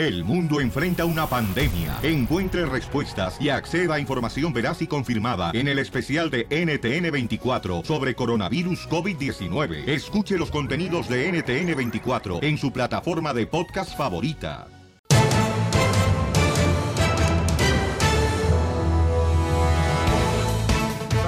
[0.00, 1.98] El mundo enfrenta una pandemia.
[2.02, 8.14] Encuentre respuestas y acceda a información veraz y confirmada en el especial de NTN24 sobre
[8.14, 9.86] coronavirus COVID-19.
[9.86, 14.68] Escuche los contenidos de NTN24 en su plataforma de podcast favorita.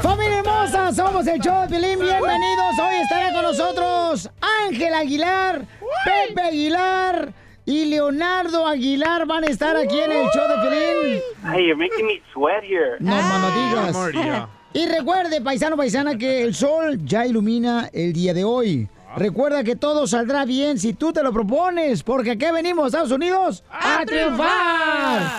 [0.00, 0.95] ¡Familia hermosa!
[0.95, 1.98] Somos el show de Pilín.
[2.00, 2.79] Bienvenidos.
[2.79, 4.30] Hoy estará con nosotros
[4.66, 5.66] Ángel Aguilar,
[6.07, 11.20] Pepe Aguilar y Leonardo Aguilar van a estar aquí en el show de Pilín.
[11.52, 12.96] Hey, you're making me sweat here.
[13.00, 14.48] No, mano, digas.
[14.74, 18.88] Y recuerde, paisano, paisana, que el sol ya ilumina el día de hoy.
[19.16, 23.62] Recuerda que todo saldrá bien si tú te lo propones, porque aquí venimos, Estados Unidos,
[23.70, 25.30] a, triunfar.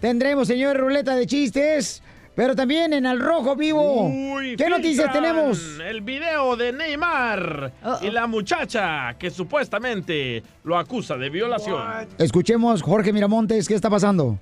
[0.00, 2.02] Tendremos, señor, ruleta de chistes,
[2.34, 4.06] pero también en el rojo vivo.
[4.06, 5.78] Uy, ¿Qué noticias tenemos?
[5.84, 12.08] El video de Neymar y la muchacha que supuestamente lo acusa de violación.
[12.18, 14.38] Escuchemos, Jorge Miramontes, ¿qué está pasando?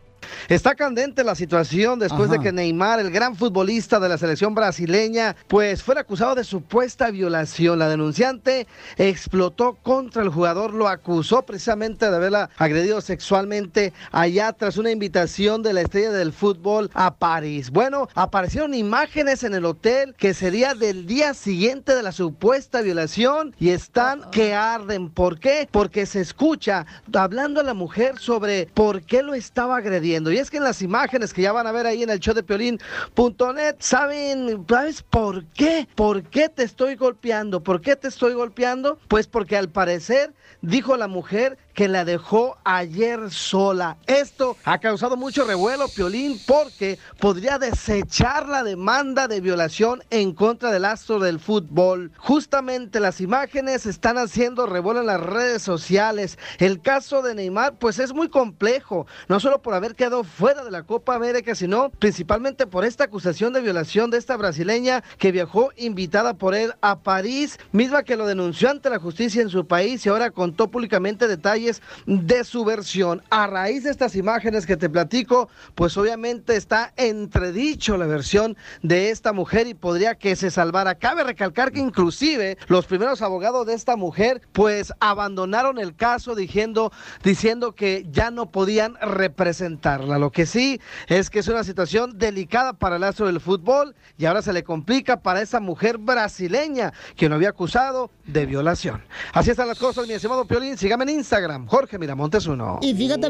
[0.48, 2.38] Está candente la situación después Ajá.
[2.38, 7.10] de que Neymar, el gran futbolista de la selección brasileña, pues fuera acusado de supuesta
[7.10, 7.78] violación.
[7.78, 14.76] La denunciante explotó contra el jugador, lo acusó precisamente de haberla agredido sexualmente allá tras
[14.76, 17.70] una invitación de la estrella del fútbol a París.
[17.70, 23.54] Bueno, aparecieron imágenes en el hotel que sería del día siguiente de la supuesta violación
[23.58, 25.10] y están que arden.
[25.10, 25.68] ¿Por qué?
[25.70, 30.09] Porque se escucha hablando a la mujer sobre por qué lo estaba agrediendo.
[30.10, 32.34] Y es que en las imágenes que ya van a ver ahí en el show
[32.34, 35.86] de Piolín.net, ¿saben, ¿sabes por qué?
[35.94, 37.62] ¿Por qué te estoy golpeando?
[37.62, 38.98] ¿Por qué te estoy golpeando?
[39.06, 43.96] Pues porque al parecer dijo la mujer que la dejó ayer sola.
[44.06, 50.72] Esto ha causado mucho revuelo, Piolín, porque podría desechar la demanda de violación en contra
[50.72, 52.12] del astro del fútbol.
[52.16, 56.38] Justamente las imágenes están haciendo revuelo en las redes sociales.
[56.58, 60.70] El caso de Neymar, pues es muy complejo, no solo por haber quedado fuera de
[60.70, 65.70] la Copa América, sino principalmente por esta acusación de violación de esta brasileña que viajó
[65.76, 70.04] invitada por él a París, misma que lo denunció ante la justicia en su país
[70.04, 71.59] y ahora contó públicamente detalles
[72.06, 73.22] de su versión.
[73.30, 79.10] A raíz de estas imágenes que te platico, pues obviamente está entredicho la versión de
[79.10, 80.94] esta mujer y podría que se salvara.
[80.94, 86.92] Cabe recalcar que inclusive los primeros abogados de esta mujer pues abandonaron el caso diciendo,
[87.22, 90.18] diciendo que ya no podían representarla.
[90.18, 94.26] Lo que sí es que es una situación delicada para el astro del fútbol y
[94.26, 99.02] ahora se le complica para esa mujer brasileña que lo había acusado de violación.
[99.32, 100.76] Así están las cosas, mi estimado Piolín.
[100.76, 102.78] Sígame en Instagram, Jorge Miramontes uno.
[102.82, 103.28] Y fíjate,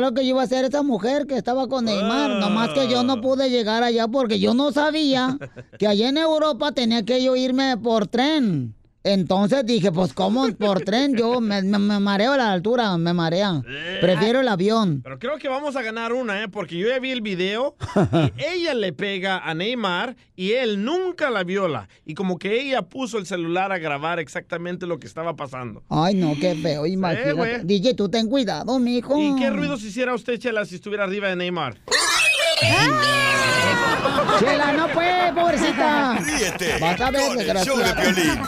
[0.00, 2.40] lo que iba a hacer esa mujer que estaba con Neymar.
[2.40, 5.38] Nomás que yo no pude llegar allá porque yo no sabía
[5.78, 8.74] que allá en Europa tenía que yo irme por tren.
[9.04, 11.16] Entonces dije, pues, ¿cómo por tren?
[11.16, 13.62] Yo me, me- me mareo a la altura, me marea.
[14.00, 15.00] Prefiero el avión.
[15.02, 16.48] Pero creo que vamos a ganar una, ¿eh?
[16.48, 17.74] Porque yo ya vi el video
[18.38, 21.88] y ella le pega a Neymar y él nunca la viola.
[22.04, 25.82] Y como que ella puso el celular a grabar exactamente lo que estaba pasando.
[25.88, 27.32] Ay, no, qué feo, imagínate.
[27.32, 27.64] güey.
[27.64, 29.18] DJ, tú ten cuidado, mijo.
[29.18, 31.76] ¿Y qué ruidos hiciera usted, Chela, si estuviera arriba de Neymar?
[34.38, 36.18] Chela, no puede, pobrecita.
[36.18, 37.92] Ríete Vas a ver, con el show de.
[37.94, 38.40] Piolín,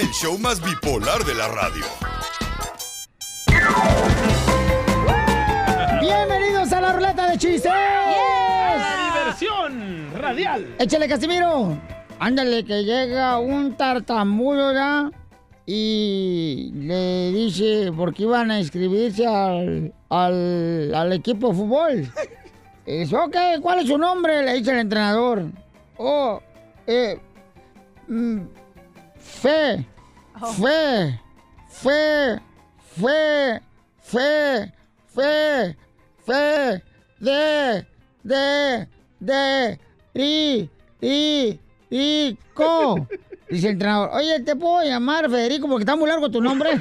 [0.00, 1.84] el show más bipolar de la radio.
[6.00, 7.72] Bienvenidos a la ruleta de chistes.
[9.14, 10.74] ¡Diversión radial!
[10.78, 11.78] Échale, Casimiro.
[12.18, 15.10] Ándale, que llega un tartamudo, ¿ya?
[15.66, 22.12] Y le dice, porque iban a inscribirse al, al, al equipo de fútbol.
[22.90, 24.42] Y dice, ok, ¿cuál es su nombre?
[24.42, 25.44] Le dice el entrenador.
[25.96, 26.42] Oh,
[26.88, 27.20] eh,
[28.08, 28.40] mm,
[29.16, 29.86] fe,
[30.56, 31.20] fe,
[31.68, 32.40] fe,
[32.96, 33.62] fe,
[34.02, 34.72] fe,
[35.14, 35.76] fe,
[36.26, 36.82] fe,
[37.20, 37.86] de,
[38.24, 38.88] de,
[39.20, 39.78] de,
[40.12, 40.68] ri,
[41.00, 43.06] ri, rico.
[43.48, 46.70] Dice el entrenador, oye, ¿te puedo llamar Federico porque está muy largo tu nombre?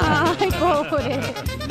[0.00, 1.20] Ay, pobre.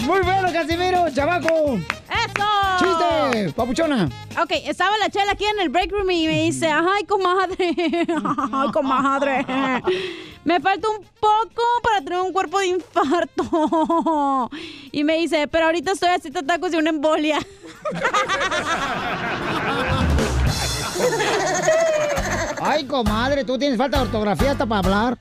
[0.04, 1.80] Muy bueno, Casimiro, chavaco.
[2.10, 2.48] ¡Eso!
[2.80, 4.10] ¡Chiste, papuchona!
[4.42, 7.76] Ok, estaba la chela aquí en el break room y me dice, ay, comadre,
[8.54, 9.46] ay, comadre,
[10.44, 14.50] me falta un poco para tener un cuerpo de infarto.
[14.92, 17.38] Y me dice, pero ahorita estoy así tacos de una embolia.
[22.64, 25.18] Ay, comadre, tú tienes falta de ortografía hasta para hablar.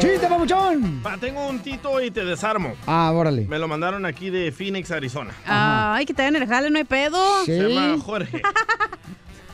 [0.00, 1.00] ¡Chiste, papuchón!
[1.02, 2.74] Pa, tengo un tito y te desarmo.
[2.86, 3.42] Ah, órale.
[3.46, 5.32] Me lo mandaron aquí de Phoenix, Arizona.
[5.46, 7.18] Ay, que te hagan el jale, no hay pedo.
[7.44, 8.42] Se llama Jorge.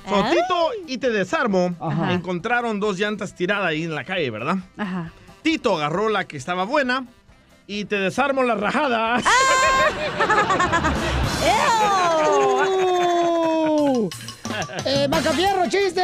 [0.08, 2.12] So, Tito y te desarmo Ajá.
[2.12, 4.56] encontraron dos llantas tiradas ahí en la calle, ¿verdad?
[4.76, 5.12] Ajá.
[5.42, 7.04] Tito agarró la que estaba buena
[7.68, 9.22] y te desarmo las rajadas.
[9.22, 9.28] ¡Uh!
[15.24, 16.02] Macafierro, chiste!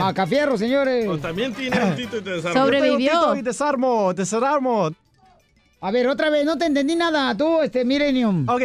[0.00, 1.20] Macafierro, señores.
[1.22, 2.60] También tiene un Tito y te desarmo.
[2.64, 3.36] Sobrevivió.
[3.36, 4.90] y desarmo, desarmo.
[5.80, 8.44] A ver, otra vez, no te entendí nada, tú, este, Millennium.
[8.48, 8.62] Ok.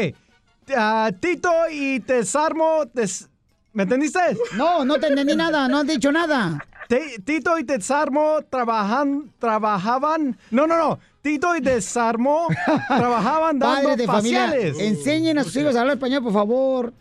[0.76, 2.86] ah, Tito y desarmo.
[2.94, 3.30] des-
[3.74, 4.20] ¿Me entendiste?
[4.56, 6.58] No, no te entendí nada, no has dicho nada.
[6.90, 10.36] Te- Tito y Desarmo trabajan, trabajaban.
[10.50, 11.00] No, no, no.
[11.22, 12.48] Tito y Desarmo
[12.88, 14.80] trabajaban dando Padres de familia, faciales.
[14.80, 16.94] enseñen a sus hijos a hablar español, por favor.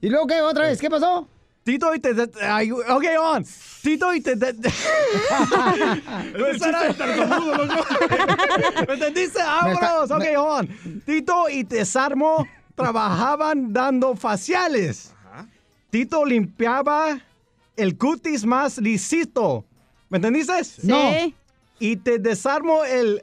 [0.00, 0.40] ¿Y luego qué?
[0.40, 0.80] ¿Otra vez?
[0.80, 1.28] ¿Qué pasó?
[1.62, 2.14] Tito y te.
[2.42, 3.44] ay, ok, on.
[3.82, 4.34] Tito y te.
[4.36, 4.52] te-
[8.86, 9.38] ¿Me entendiste?
[9.42, 10.10] Vámonos.
[10.10, 11.02] Ok, on.
[11.04, 15.12] Tito y Desarmo trabajaban dando faciales.
[15.90, 17.20] Tito limpiaba
[17.76, 19.64] el cutis más lisito.
[20.08, 20.54] ¿Me entendiste?
[20.84, 21.10] No.
[21.12, 21.34] Sí.
[21.78, 23.22] Y te desarmo el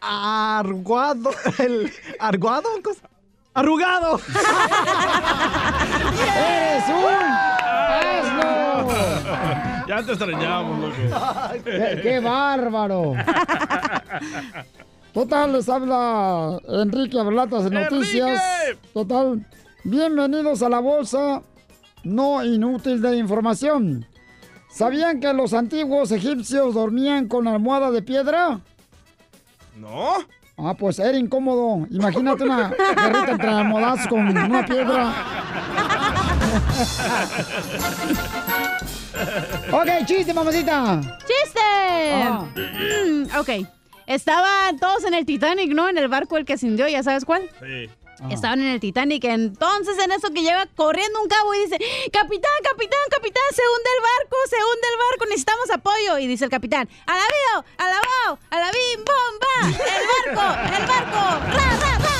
[0.00, 1.30] arguado.
[1.58, 2.68] El arguado.
[3.52, 4.20] Arrugado.
[6.36, 7.14] ¡Eres un
[8.24, 8.88] asno!
[9.88, 10.94] Ya te extrañamos, loco.
[11.64, 13.14] ¡Qué, qué bárbaro!
[15.12, 18.40] Total, les habla Enrique Ablatas de Noticias.
[18.66, 18.88] ¡Enrique!
[18.94, 19.44] Total,
[19.82, 21.42] bienvenidos a la bolsa
[22.04, 24.06] no inútil de información.
[24.70, 28.60] ¿Sabían que los antiguos egipcios dormían con almohada de piedra?
[29.76, 30.14] ¿No?
[30.62, 31.86] Ah, pues era incómodo.
[31.90, 35.14] Imagínate una guerrita entre almohadas con una piedra.
[39.72, 41.00] ok, chiste, mamacita.
[41.20, 41.60] ¡Chiste!
[42.22, 42.44] Ah.
[42.54, 43.48] Mm, ok.
[44.06, 45.88] Estaban todos en el Titanic, ¿no?
[45.88, 47.48] En el barco el que se hundió, ¿ya sabes cuál?
[47.60, 47.88] Sí.
[48.30, 49.24] Estaban en el Titanic.
[49.24, 51.78] Entonces, en eso que lleva corriendo un cabo y dice:
[52.12, 56.18] Capitán, capitán, capitán, se hunde el barco, se hunde el barco, necesitamos apoyo.
[56.18, 59.54] Y dice el capitán: ¡Alabío, alabao, alabim, bomba!
[59.68, 60.44] ¡El barco,
[60.76, 61.22] el barco!
[61.56, 62.10] ¡Ra, ra, ra!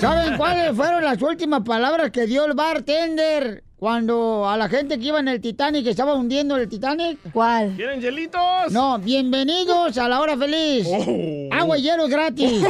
[0.00, 5.06] ¿Saben cuáles fueron las últimas palabras que dio el bartender cuando a la gente que
[5.06, 7.18] iba en el Titanic, que estaba hundiendo el Titanic?
[7.32, 7.72] ¿Cuál?
[7.76, 8.70] ¿Quieren hielitos?
[8.70, 10.86] No, bienvenidos a la hora feliz.
[10.86, 11.48] Oh.
[11.50, 12.62] Agua y hielo gratis.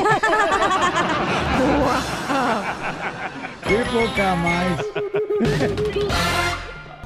[3.67, 4.85] Qué poca más.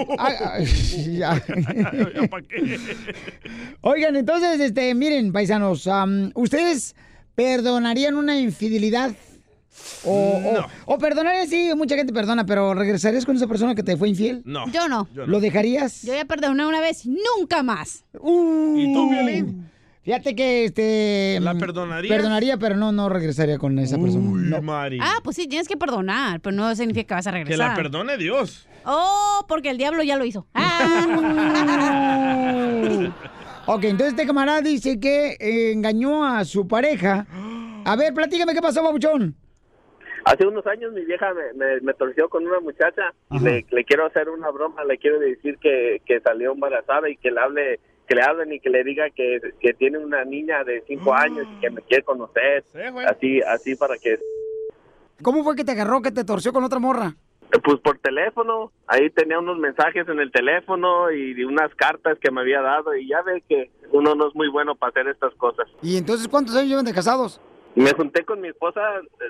[3.80, 5.88] Oigan, entonces, este, miren, paisanos,
[6.34, 6.96] ¿ustedes
[7.36, 9.12] perdonarían una infidelidad?
[10.04, 10.66] O, o- No.
[10.86, 14.42] o perdonarían, sí, mucha gente perdona, pero ¿regresarías con esa persona que te fue infiel?
[14.44, 14.66] No.
[14.70, 15.08] Yo no.
[15.14, 15.32] Yo no.
[15.32, 16.02] ¿Lo dejarías?
[16.02, 18.04] Yo ya perdoné una vez, nunca más.
[18.18, 19.70] Uh, ¿Y tú, Violín?
[20.02, 21.38] Fíjate que, este...
[21.40, 22.14] ¿La perdonarías?
[22.14, 24.30] Perdonaría, pero no, no regresaría con esa persona.
[24.30, 24.60] Uy, No.
[24.60, 24.98] Mari.
[25.00, 27.70] Ah, pues sí, tienes que perdonar, pero no significa que vas a que regresar.
[27.70, 28.68] la perdone Dios.
[28.84, 30.46] Oh, porque el diablo ya lo hizo.
[30.54, 31.06] Ah.
[33.66, 37.26] Ok, entonces este camarada dice que eh, engañó a su pareja.
[37.86, 39.34] A ver, platícame qué pasó, babuchón.
[40.24, 43.84] Hace unos años mi vieja me, me, me torció con una muchacha y le, le
[43.84, 47.80] quiero hacer una broma, le quiero decir que, que salió embarazada y que le hable,
[48.08, 51.46] que le hablen y que le diga que, que tiene una niña de cinco años
[51.56, 54.18] y que me quiere conocer, Sí, así, así para que,
[55.22, 57.14] ¿Cómo fue que te agarró, que te torció con otra morra?
[57.62, 62.40] pues por teléfono, ahí tenía unos mensajes en el teléfono y unas cartas que me
[62.40, 65.68] había dado y ya ve que uno no es muy bueno para hacer estas cosas.
[65.80, 67.40] ¿Y entonces cuántos años llevan de casados?
[67.74, 68.80] Me junté con mi esposa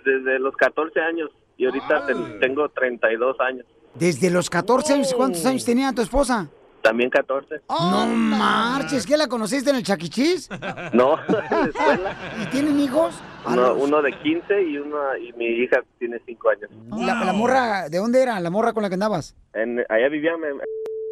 [0.04, 5.44] desde los 14 años y ahorita te- tengo 32 años, Desde los 14 años, ¿cuántos
[5.46, 6.48] años tenía tu esposa?
[6.82, 7.62] también 14.
[7.70, 10.50] no marches, ¿qué la conociste en el chaquichis?
[10.92, 12.16] No, en la escuela.
[12.42, 13.14] ¿Y tienen hijos?
[13.46, 16.70] Uno, uno de 15 y una y mi hija tiene 5 años.
[17.06, 18.38] La, la morra, ¿de dónde era?
[18.40, 19.34] La morra con la que andabas.
[19.54, 20.60] En, allá vivía en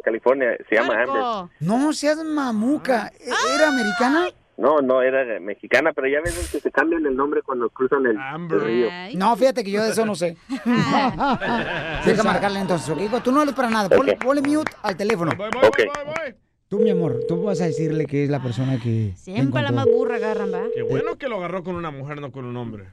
[0.03, 1.49] California, se llama Amber.
[1.59, 3.07] No seas mamuca.
[3.19, 4.27] ¿E- ¿Era americana?
[4.55, 8.05] No, no, era de- mexicana, pero ya ven que se cambian el nombre cuando cruzan
[8.05, 8.59] el, Amber.
[8.59, 8.89] el río.
[9.17, 10.37] No, fíjate que yo de eso no sé.
[12.05, 13.21] Deja marcarle entonces, ¿ok?
[13.23, 13.89] Tú no eres para nada.
[13.89, 15.31] Ponle, ponle mute al teléfono.
[15.35, 15.77] Voy, voy, Ok.
[15.77, 16.35] voy, voy, voy.
[16.67, 19.13] Tú, mi amor, tú vas a decirle que es la persona que.
[19.15, 20.63] Siempre la más burra agarran, ¿va?
[20.73, 22.85] Qué bueno que lo agarró con una mujer, no con un hombre.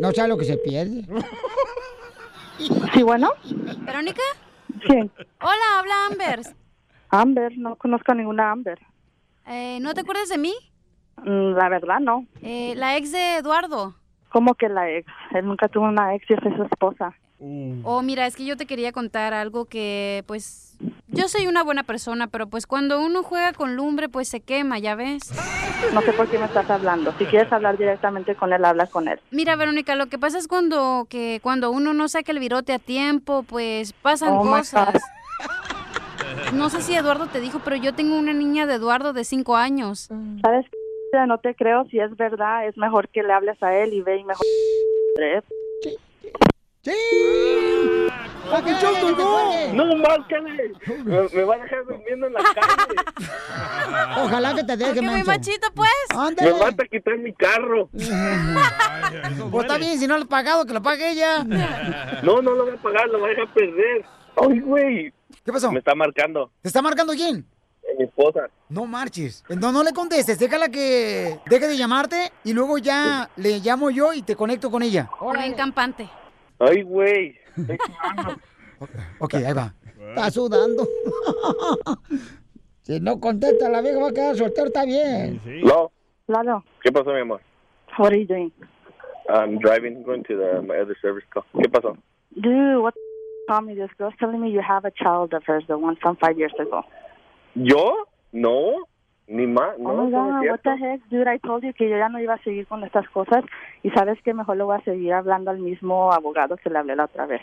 [0.00, 1.04] No sabe lo que se pierde.
[2.92, 3.30] Sí, bueno.
[3.86, 4.20] ¿Verónica?
[4.86, 4.94] Sí.
[5.40, 6.40] Hola, habla Amber.
[7.08, 8.78] Amber, no conozco a ninguna Amber.
[9.46, 10.52] Eh, ¿No te acuerdas de mí?
[11.24, 12.26] Mm, La verdad, no.
[12.42, 13.94] Eh, la ex de Eduardo.
[14.30, 15.06] ¿Cómo que la ex?
[15.32, 17.14] Él nunca tuvo una ex y es su esposa.
[17.84, 20.76] Oh, mira, es que yo te quería contar algo que, pues,
[21.08, 24.78] yo soy una buena persona, pero pues cuando uno juega con lumbre, pues se quema,
[24.78, 25.32] ¿ya ves?
[25.94, 27.14] No sé por qué me estás hablando.
[27.18, 29.18] Si quieres hablar directamente con él, habla con él.
[29.30, 32.78] Mira, Verónica, lo que pasa es cuando que cuando uno no saca el virote a
[32.78, 35.02] tiempo, pues pasan Oh, cosas.
[36.52, 39.56] No sé si Eduardo te dijo, pero yo tengo una niña de Eduardo de cinco
[39.56, 40.10] años.
[40.42, 40.76] ¿Sabes qué?
[41.12, 41.84] No te creo.
[41.90, 44.46] Si es verdad, es mejor que le hables a él y ve y mejor...
[46.82, 46.92] ¡Sí!
[48.50, 49.38] ¡Papuchón colgó!
[49.74, 50.72] No, márcale.
[51.04, 54.22] Me, me va a dejar durmiendo en la calle.
[54.24, 55.90] Ojalá que te deje, Que mi machito, pues.
[56.14, 56.52] Me Ándale.
[56.52, 57.88] va a quitar mi carro.
[57.92, 61.44] Pues está bien, si no lo has pagado, que lo pague ella.
[62.22, 64.04] No, no lo voy a pagar, lo voy a dejar perder.
[64.36, 65.12] Ay, güey.
[65.44, 65.70] ¿Qué pasó?
[65.70, 66.50] Me está marcando.
[66.62, 67.44] ¿Te está marcando quién?
[67.98, 68.48] Mi esposa.
[68.68, 69.44] No marches.
[69.48, 70.38] No, no le contestes.
[70.38, 74.82] Déjala que deje de llamarte y luego ya le llamo yo y te conecto con
[74.82, 75.10] ella.
[75.34, 76.08] Bien campante.
[76.58, 77.36] Ay, güey.
[79.18, 79.74] Ok, ahí va.
[80.08, 80.88] Está sudando.
[82.80, 85.38] si no contesta, la vieja va a quedar soltero, está bien.
[85.62, 85.92] ¿Lo?
[86.26, 86.64] Claro.
[86.82, 87.42] ¿Qué pasó, mi amor?
[87.98, 88.52] What are you doing?
[89.28, 91.44] I'm driving, going to the, my other service call.
[91.60, 91.96] ¿Qué pasó?
[92.34, 93.00] Dude, what the
[93.48, 93.74] call me?
[93.74, 96.54] This girl's telling me you have a child of hers, the one from five years
[96.58, 96.84] ago.
[97.54, 98.08] ¿Yo?
[98.32, 98.74] No.
[99.26, 99.78] Ni más.
[99.78, 102.08] No, oh my no God, what the heck, dude, I told you que yo ya
[102.08, 103.44] no iba a seguir con estas cosas
[103.84, 106.96] y sabes que mejor le voy a seguir hablando al mismo abogado que le hablé
[106.96, 107.40] la otra vez.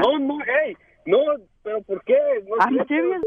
[0.00, 0.74] No, no, hey.
[1.04, 1.18] No,
[1.62, 2.16] pero ¿por qué?
[2.48, 3.22] No I'm serious.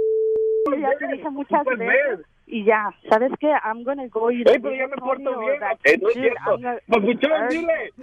[0.79, 2.25] Ya te dije muchas veces ver.
[2.47, 3.51] y ya, ¿sabes qué?
[3.63, 5.59] I'm gonna go y Ey, pero ya me porto bien.
[5.83, 6.59] Eh, no es cierto.
[6.87, 7.93] Papuchón, dile.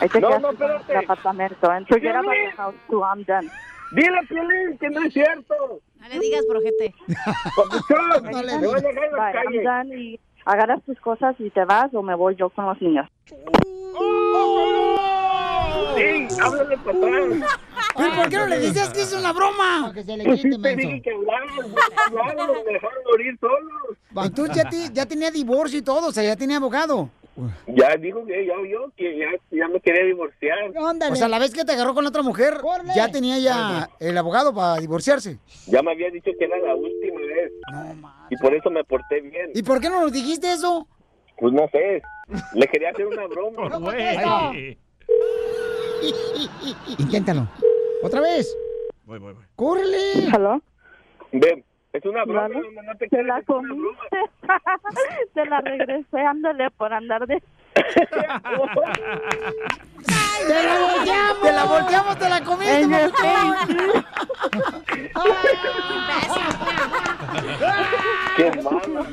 [0.00, 0.96] Ahí te No, no, espérate.
[0.96, 1.70] apartamento.
[1.70, 3.50] And forget about the house too, I'm done.
[3.92, 5.54] Dile, Piolín, que no es cierto.
[5.98, 6.94] No le digas, projete.
[7.56, 9.62] Papuchón, No le voy a dejar en la Bye, I'm calle.
[9.62, 13.08] done y agarras tus cosas y te vas o me voy yo con los niños.
[15.96, 16.96] Sí, háblale atrás.
[17.98, 19.90] ¿Y por qué no le dices que es una broma?
[19.92, 20.88] Que se le Pues sí quite, te menso.
[20.88, 21.50] dije que hablaras,
[22.64, 24.26] me dejaron morir solos.
[24.26, 27.10] Entonces ya, ya tenía divorcio y todo, o sea, ya tenía abogado.
[27.68, 30.58] Ya dijo que ya oyó que ya, ya me quería divorciar.
[31.10, 32.58] O sea, la vez que te agarró con otra mujer,
[32.94, 35.38] ya tenía ya el abogado para divorciarse.
[35.66, 37.52] Ya me había dicho que era la última vez.
[38.30, 39.50] Y por eso me porté bien.
[39.54, 40.86] ¿Y por qué no nos dijiste eso?
[41.38, 42.02] Pues no sé.
[42.54, 43.78] Le quería hacer una broma.
[43.78, 44.78] Güey.
[46.98, 47.48] Inténtalo.
[48.02, 48.54] ¿Otra vez?
[49.04, 49.44] Voy, voy, voy.
[49.56, 50.28] ¡Córrele!
[50.32, 50.62] ¿Hello?
[51.32, 52.42] Ven, es una broma.
[52.42, 52.54] Vale.
[52.54, 54.18] no, no te Te creas, la comiste.
[55.34, 57.42] te la regresé, ándale por andar de...
[57.74, 57.84] ¡Te
[60.62, 61.40] la volteamos!
[61.42, 63.12] ¡Te la volteamos, te la comiste, En el!
[68.36, 69.06] Qué malo.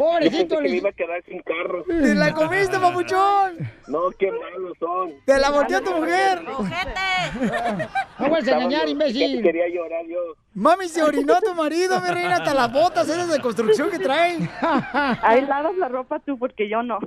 [0.00, 1.84] Pobrecito, Yo pensé que me le- iba a quedar sin carro.
[1.84, 3.58] ¡Te la comiste, papuchón!
[3.86, 5.12] No, qué malos son.
[5.26, 6.42] ¡Te la volteó tu mujer!
[6.56, 7.88] ¡Ojete!
[8.18, 9.42] No vuelvas a engañar, imbécil.
[9.42, 10.18] Quería llorar yo.
[10.54, 14.38] Mami, se orinó tu marido, mi reina, hasta las botas esas de construcción que trae.
[15.22, 16.98] Ahí lavas la ropa tú porque yo no.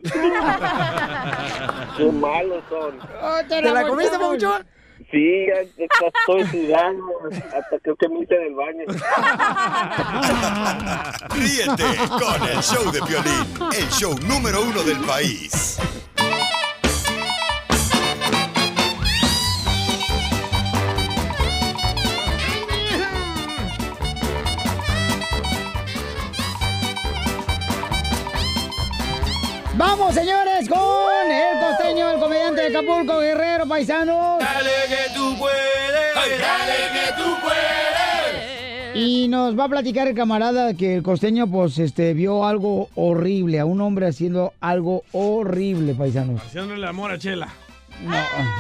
[1.98, 3.00] Qué malos son.
[3.24, 4.66] Oh, ¿Te la comiste, papuchón?
[5.14, 7.06] Sí, ya, ya estoy sudando.
[7.56, 8.86] Hasta creo que me hice del baño.
[11.30, 13.46] Ríete con el show de Piolín,
[13.78, 15.78] el show número uno del país.
[29.76, 34.40] Vamos, señores, con el costeño, el comediante de Acapulco, Guerrero, paisanos.
[34.40, 34.72] Dale
[35.34, 38.96] tú puedes, dale que tú puedes.
[38.96, 43.60] Y nos va a platicar el camarada que el costeño, pues, este, vio algo horrible,
[43.60, 46.42] a un hombre haciendo algo horrible, paisanos.
[46.42, 47.48] Haciéndole amor a Chela.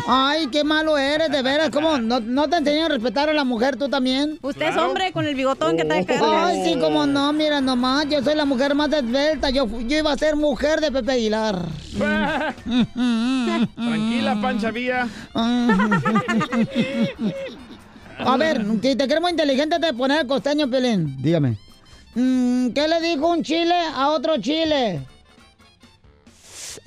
[0.07, 1.69] Ay, qué malo eres, de veras.
[1.69, 1.97] ¿Cómo?
[1.97, 4.39] ¿No, no te enseñan a respetar a la mujer tú también?
[4.41, 8.23] Usted es hombre con el bigotón que trae Ay, sí, como no, mira nomás, yo
[8.23, 11.59] soy la mujer más esbelta, yo, fu- yo iba a ser mujer de Pepe Aguilar.
[13.75, 15.07] Tranquila, Pancha Vía.
[18.19, 21.17] A ver, si te queremos inteligente te poner el costeño, Pelín.
[21.21, 21.57] Dígame.
[22.15, 25.01] Mm, ¿Qué le dijo un chile a otro chile?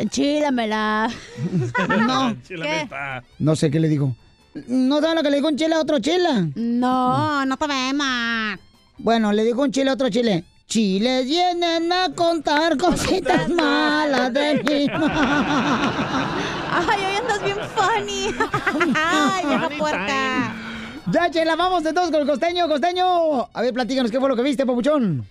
[0.04, 1.10] Chílamela.
[1.88, 2.36] No.
[2.48, 2.88] ¿Qué?
[3.38, 4.14] No sé qué le dijo.
[4.68, 6.52] ¿No sabes lo que le dijo un chile a otro chile?
[6.54, 8.58] No, no sabemos.
[8.98, 10.44] Bueno, le dijo un chile a otro chile.
[10.66, 14.86] chiles vienen a contar cositas malas de mi
[16.72, 18.34] Ay, hoy andas bien funny.
[18.94, 20.54] Ay, vieja puerca.
[21.12, 23.48] Ya, chela, vamos entonces con el costeño, costeño.
[23.52, 25.26] A ver, platícanos qué fue lo que viste, papuchón.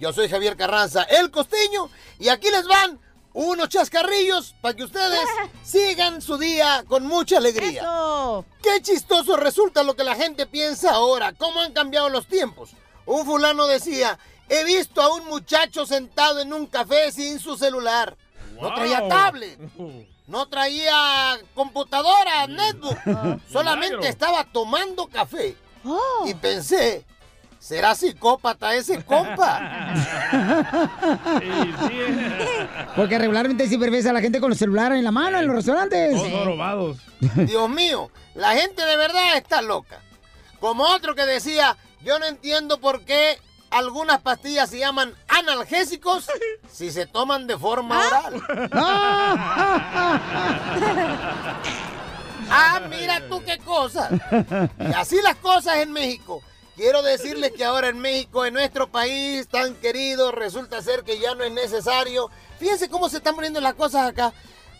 [0.00, 2.98] Yo soy Javier Carranza, el costeño, y aquí les van
[3.32, 5.26] unos chascarrillos para que ustedes
[5.62, 7.82] sigan su día con mucha alegría.
[7.82, 8.44] Eso.
[8.62, 12.70] Qué chistoso resulta lo que la gente piensa ahora, cómo han cambiado los tiempos.
[13.06, 14.18] Un fulano decía,
[14.48, 18.16] he visto a un muchacho sentado en un café sin su celular.
[18.60, 19.58] No traía tablet,
[20.26, 22.98] no traía computadora, netbook,
[23.50, 25.56] solamente estaba tomando café.
[26.26, 27.06] Y pensé,
[27.60, 29.92] ¿será psicópata ese compa?
[32.96, 35.54] Porque regularmente siempre ves a la gente con el celular en la mano en los
[35.54, 36.16] restaurantes.
[36.16, 36.96] Todos robados.
[37.20, 40.00] Dios mío, la gente de verdad está loca.
[40.58, 43.38] Como otro que decía, yo no entiendo por qué
[43.70, 46.26] algunas pastillas se llaman analgésicos
[46.70, 48.42] si se toman de forma oral.
[52.52, 54.10] Ah, mira tú qué cosa.
[54.80, 56.42] Y así las cosas en México.
[56.76, 61.34] Quiero decirles que ahora en México, en nuestro país tan querido, resulta ser que ya
[61.34, 62.30] no es necesario.
[62.58, 64.32] Fíjense cómo se están poniendo las cosas acá.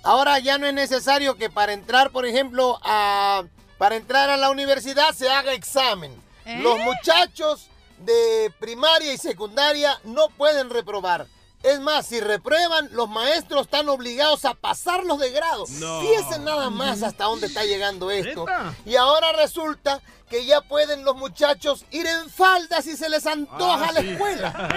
[0.03, 3.45] Ahora ya no es necesario que para entrar, por ejemplo, a
[3.81, 6.15] para entrar a la universidad se haga examen.
[6.45, 7.69] Los muchachos
[7.99, 11.27] de primaria y secundaria no pueden reprobar.
[11.63, 15.65] Es más, si reprueban, los maestros están obligados a pasarlos de grado.
[15.79, 16.01] No.
[16.01, 18.45] Fíjense nada más hasta dónde está llegando esto.
[18.85, 23.89] Y ahora resulta que ya pueden los muchachos ir en falda si se les antoja
[23.89, 24.69] a la escuela.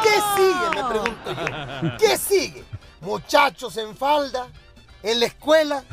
[0.02, 0.70] ¿Qué sigue?
[0.74, 1.44] Me pregunto yo.
[1.98, 2.64] ¿Qué sigue?
[3.00, 4.48] Muchachos en falda,
[5.04, 5.84] en la escuela.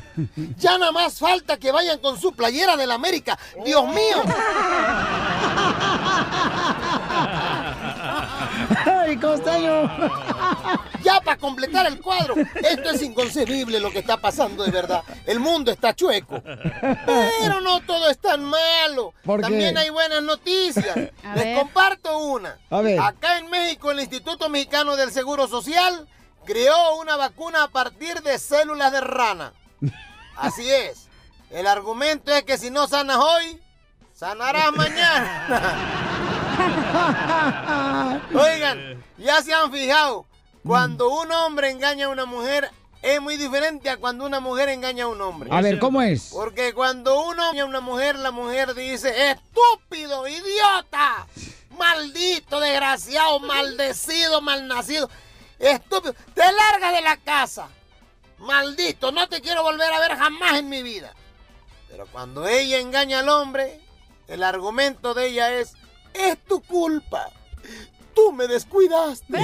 [0.57, 3.37] Ya nada más falta que vayan con su playera del América.
[3.63, 4.23] ¡Dios mío!
[9.05, 9.89] ¡Ay, costeño!
[11.05, 15.03] Ya para completar el cuadro, esto es inconcebible lo que está pasando de verdad.
[15.27, 16.41] El mundo está chueco.
[16.41, 19.13] Pero no todo es tan malo.
[19.23, 20.97] También hay buenas noticias.
[21.23, 21.59] A Les ver.
[21.59, 22.57] comparto una.
[22.71, 22.99] A ver.
[22.99, 26.07] Acá en México, el Instituto Mexicano del Seguro Social
[26.43, 29.53] creó una vacuna a partir de células de rana.
[30.35, 31.07] Así es.
[31.51, 33.61] El argumento es que si no sanas hoy,
[34.15, 36.11] sanarás mañana.
[38.33, 40.25] Oigan, ya se han fijado,
[40.63, 45.03] cuando un hombre engaña a una mujer es muy diferente a cuando una mujer engaña
[45.03, 45.49] a un hombre.
[45.51, 46.31] A ver, ¿cómo es?
[46.33, 51.27] Porque cuando uno engaña a una mujer, la mujer dice, estúpido, idiota,
[51.77, 55.09] maldito, desgraciado, maldecido, malnacido,
[55.59, 57.69] estúpido, te largas de la casa,
[58.39, 61.13] maldito, no te quiero volver a ver jamás en mi vida.
[61.89, 63.79] Pero cuando ella engaña al hombre,
[64.27, 65.75] el argumento de ella es,
[66.15, 67.29] es tu culpa,
[68.13, 69.37] tú me descuidaste.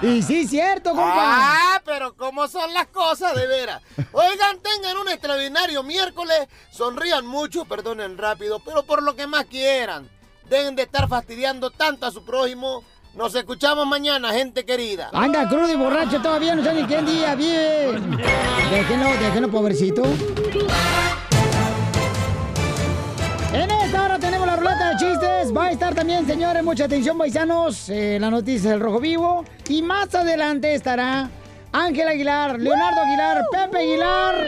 [0.00, 1.12] Y sí, cierto, compa.
[1.16, 3.82] Ah, pero ¿cómo son las cosas de veras?
[4.12, 10.08] Oigan, tengan un extraordinario miércoles, sonrían mucho, perdonen rápido, pero por lo que más quieran.
[10.48, 12.84] Dejen de estar fastidiando tanto a su prójimo.
[13.14, 15.10] Nos escuchamos mañana, gente querida.
[15.12, 18.16] Anda crudo y borracho todavía, no sé ni qué día bien.
[18.70, 20.02] Déjenlo, déjenlo, pobrecito.
[24.20, 25.56] Tenemos la ruleta de chistes.
[25.56, 29.44] Va a estar también, señores, mucha atención, paisanos, eh, la noticia del Rojo Vivo.
[29.68, 31.28] Y más adelante estará
[31.72, 34.46] Ángel Aguilar, Leonardo Aguilar, Pepe Aguilar.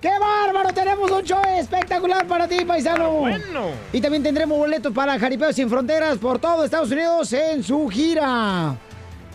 [0.00, 0.72] ¡Qué bárbaro!
[0.74, 3.10] Tenemos un show espectacular para ti, paisano.
[3.12, 3.70] bueno.
[3.92, 8.74] Y también tendremos boletos para Jaripeos Sin Fronteras por todo Estados Unidos en su gira.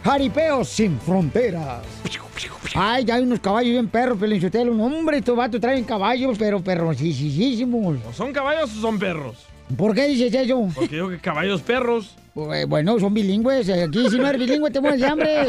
[0.03, 1.83] Jaripeos Sin Fronteras.
[2.75, 4.71] Ay, ya hay unos caballos bien perros, Pelinchotelo.
[4.73, 7.97] Un hombre, estos vatos traen caballos, pero perrosísimos.
[8.13, 9.46] ¿Son caballos o son perros?
[9.75, 10.69] ¿Por qué dices eso?
[10.73, 12.15] Porque digo que caballos perros.
[12.53, 13.69] Eh, Bueno, son bilingües.
[13.69, 15.37] Aquí si no eres bilingüe te mueres de hambre.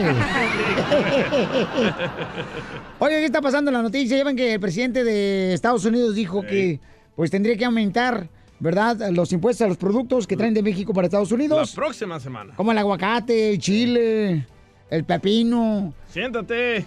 [2.99, 4.17] Oye, ¿qué está pasando en la noticia?
[4.19, 6.81] Ya ven que el presidente de Estados Unidos dijo que
[7.15, 8.29] pues tendría que aumentar,
[8.59, 9.11] ¿verdad?
[9.13, 11.73] Los impuestos a los productos que traen de México para Estados La Unidos.
[11.75, 12.55] próxima semana.
[12.57, 14.47] Como el aguacate, el chile,
[14.91, 15.93] el pepino.
[16.09, 16.87] Siéntate.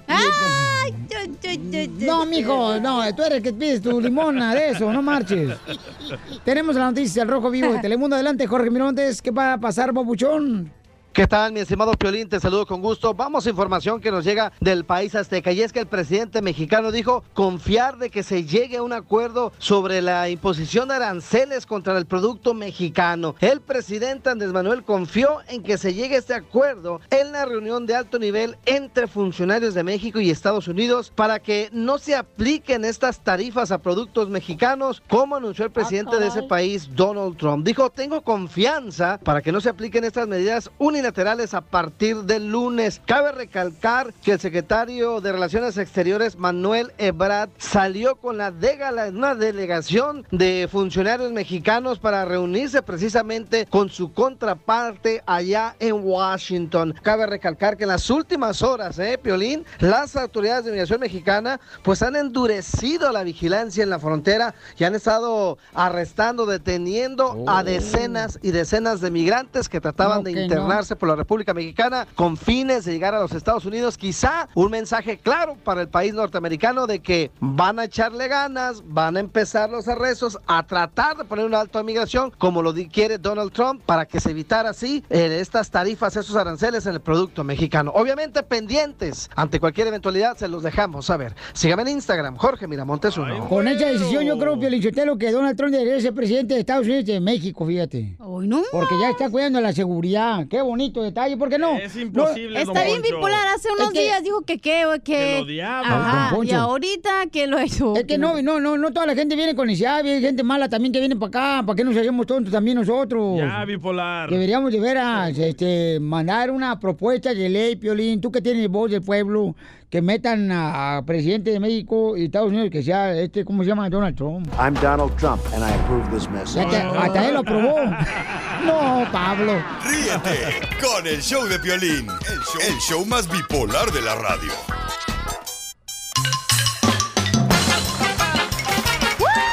[1.99, 5.51] No, mijo, no, tú eres el que pides tu limona de eso, no marches.
[6.45, 8.15] Tenemos la noticia del Rojo Vivo de Telemundo.
[8.15, 9.21] Adelante, Jorge Mirontes.
[9.21, 10.71] ¿Qué va a pasar, Bobuchón?
[11.13, 12.29] ¿Qué tal, mi estimado Piolín?
[12.29, 13.13] Te saludo con gusto.
[13.13, 16.89] Vamos a información que nos llega del país azteca y es que el presidente mexicano
[16.89, 21.97] dijo confiar de que se llegue a un acuerdo sobre la imposición de aranceles contra
[21.97, 23.35] el producto mexicano.
[23.41, 27.85] El presidente Andrés Manuel confió en que se llegue a este acuerdo en la reunión
[27.85, 32.85] de alto nivel entre funcionarios de México y Estados Unidos para que no se apliquen
[32.85, 37.65] estas tarifas a productos mexicanos, como anunció el presidente de ese país, Donald Trump.
[37.65, 43.01] Dijo, tengo confianza para que no se apliquen estas medidas unilaterales a partir del lunes.
[43.05, 49.33] Cabe recalcar que el secretario de Relaciones Exteriores, Manuel Ebrard, salió con la degala, una
[49.33, 56.93] delegación de funcionarios mexicanos para reunirse precisamente con su contraparte allá en Washington.
[57.01, 62.03] Cabe recalcar que en las últimas horas, eh, Piolín, las autoridades de migración mexicana pues
[62.03, 68.51] han endurecido la vigilancia en la frontera y han estado arrestando, deteniendo a decenas y
[68.51, 72.93] decenas de migrantes que trataban No, de que por la República Mexicana con fines de
[72.93, 73.97] llegar a los Estados Unidos.
[73.97, 79.17] Quizá un mensaje claro para el país norteamericano de que van a echarle ganas, van
[79.17, 83.17] a empezar los arrestos, a tratar de poner un alto a migración, como lo quiere
[83.17, 87.43] Donald Trump, para que se evitara así eh, estas tarifas, esos aranceles en el producto
[87.43, 87.91] mexicano.
[87.93, 91.35] Obviamente pendientes ante cualquier eventualidad, se los dejamos saber.
[91.53, 93.47] Sígame en Instagram, Jorge Miramontes uno.
[93.47, 97.05] Con esa decisión yo creo, Piolichotelo, que Donald Trump debería ser presidente de Estados Unidos
[97.07, 98.15] y de México, fíjate.
[98.19, 98.63] no.
[98.71, 100.47] Porque ya está cuidando la seguridad.
[100.47, 101.77] Qué bonito detalle, ¿por qué no?
[101.77, 103.47] Es imposible, Está bien bipolar.
[103.55, 105.13] Hace unos Es que- días dijo que qué, que...
[105.13, 105.81] Que lo odiaba.
[105.81, 106.51] Ajá, Don Poncho.
[106.51, 107.95] y ahorita que lo hecho.
[107.95, 110.67] Es que no, no, no, no toda la gente viene con necesidad, hay gente mala
[110.69, 111.27] también que viene para
[111.59, 113.37] acá, ¿para qué nos hacemos tontos también nosotros?
[113.37, 114.29] Ya, bipolar.
[114.29, 119.01] Deberíamos de veras este, mandar una propuesta de ley, Piolín, tú que tienes voz del
[119.01, 119.55] pueblo,
[119.89, 123.69] que metan a, a presidente de México y Estados Unidos, que sea este, ¿cómo se
[123.69, 123.89] llama?
[123.89, 124.47] Donald Trump.
[124.57, 126.65] I'm Donald Trump, and I approve this message.
[126.69, 127.75] Te- hasta él lo aprobó.
[128.65, 129.63] No, Pablo.
[129.83, 134.51] Ríete con el show de Piolín, el show, el show más bipolar de la radio.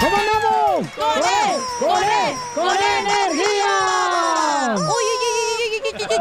[0.01, 0.88] ¿Cómo andamos?
[0.94, 1.61] ¡Con él!
[1.81, 2.35] ¡Con él!
[2.55, 4.75] ¡Con energía!
[4.77, 5.05] Uy,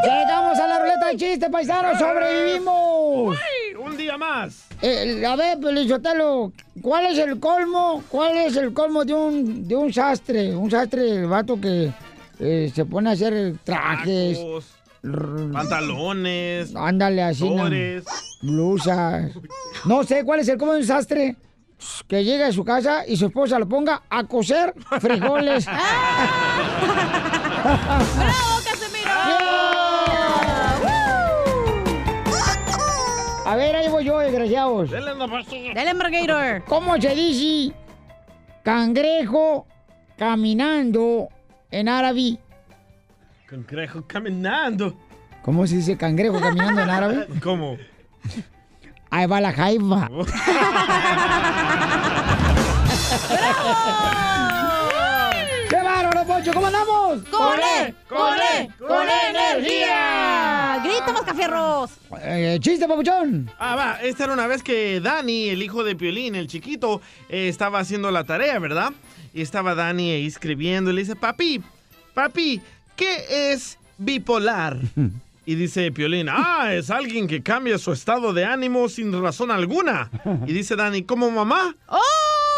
[0.02, 3.36] Llegamos a la ruleta de chistes, paisanos, sobrevivimos.
[3.78, 4.64] Un día más.
[4.80, 8.02] Eh, a ver, Pelizotelo, ¿cuál es el colmo?
[8.08, 10.54] ¿Cuál es el colmo de un, de un sastre?
[10.54, 11.92] Un sastre, el vato que
[12.40, 14.38] eh, se pone a hacer trajes.
[14.38, 14.64] Tacos,
[15.52, 16.74] pantalones.
[16.74, 17.48] Ándale así.
[18.42, 19.32] Blusas.
[19.84, 21.36] No sé cuál es el colmo de un sastre.
[22.08, 25.64] Que llegue a su casa y su esposa lo ponga a coser frijoles.
[27.64, 29.08] ¡Bravo, Casemiro!
[33.46, 34.90] A ver, ahí voy yo, desgraciados.
[34.90, 36.64] Dele Margator.
[36.64, 37.72] ¿Cómo se dice
[38.64, 39.66] cangrejo
[40.18, 41.28] caminando
[41.70, 42.38] en árabe?
[43.46, 44.94] Cangrejo caminando.
[45.42, 47.28] ¿Cómo se dice cangrejo caminando en árabe?
[47.42, 47.76] ¿Cómo?
[49.10, 50.10] Ahí va la jaiba.
[55.68, 56.52] ¡Qué bárbaro, Poncho!
[56.52, 57.22] ¿Cómo andamos?
[57.30, 57.94] ¡Con él!
[58.08, 58.68] ¡Con él!
[58.78, 60.80] ¡Con energía!
[60.84, 61.90] ¡Grita, mascafierros!
[62.20, 63.50] Eh, ¡Chiste, papuchón!
[63.58, 64.02] Ah, va.
[64.02, 68.10] Esta era una vez que Dani, el hijo de Piolín, el chiquito, eh, estaba haciendo
[68.10, 68.92] la tarea, ¿verdad?
[69.34, 71.62] Y estaba Dani ahí escribiendo y le dice, papi,
[72.14, 72.60] papi,
[72.96, 74.76] ¿qué es bipolar?
[75.46, 80.10] Y dice Piolín, ah, es alguien que cambia su estado de ánimo sin razón alguna.
[80.46, 81.74] Y dice Dani, ¿como mamá?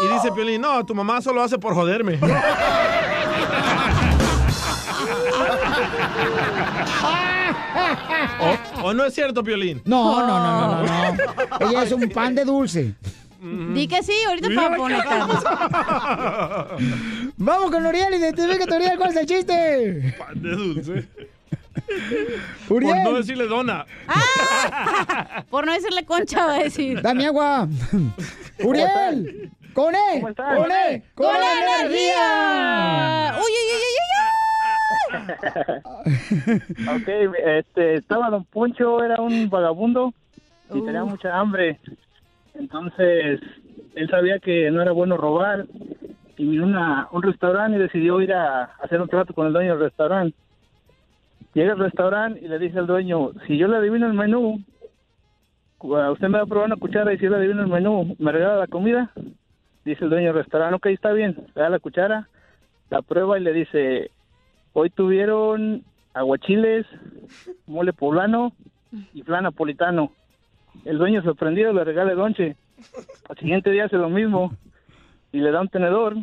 [0.03, 2.19] Y dice Piolín, no, tu mamá solo hace por joderme.
[8.41, 9.81] ¿O, o no es cierto, Piolín?
[9.85, 11.69] No, no, no, no, no, no.
[11.69, 12.95] Ella es un pan de dulce.
[13.41, 15.03] Di que sí, ahorita para poner
[17.37, 20.13] Vamos con Uriel, identifícate, Uriel, ¿cuál es el chiste?
[20.19, 20.91] Pan de dulce.
[22.69, 23.01] Uriel.
[23.03, 23.87] Por no decirle dona.
[25.49, 27.01] Por no decirle concha, va a decir.
[27.01, 27.67] Dame agua.
[28.63, 33.33] Uriel, con él, con él, con energía.
[33.37, 33.57] ¡Uy, uy,
[36.93, 37.07] uy, ok,
[37.43, 40.13] este, estaba Don Poncho, era un vagabundo
[40.71, 41.79] y tenía mucha hambre.
[42.55, 43.39] Entonces,
[43.95, 45.65] él sabía que no era bueno robar
[46.37, 49.71] y miró una, un restaurante y decidió ir a hacer un trato con el dueño
[49.71, 50.35] del restaurante.
[51.53, 54.63] Llega al restaurante y le dice al dueño, si yo le adivino el menú,
[55.79, 58.31] usted me va a probar una cuchara y si yo le adivino el menú, ¿me
[58.31, 59.11] regala la comida?
[59.83, 62.27] Dice el dueño del restaurante, ok, está bien, le da la cuchara,
[62.89, 64.11] la prueba y le dice,
[64.73, 65.83] hoy tuvieron
[66.13, 66.85] aguachiles,
[67.67, 68.53] mole poblano
[69.13, 70.11] y flan napolitano.
[70.85, 72.55] El dueño sorprendido le regala el lonche.
[73.29, 74.53] Al siguiente día hace lo mismo
[75.31, 76.15] y le da un tenedor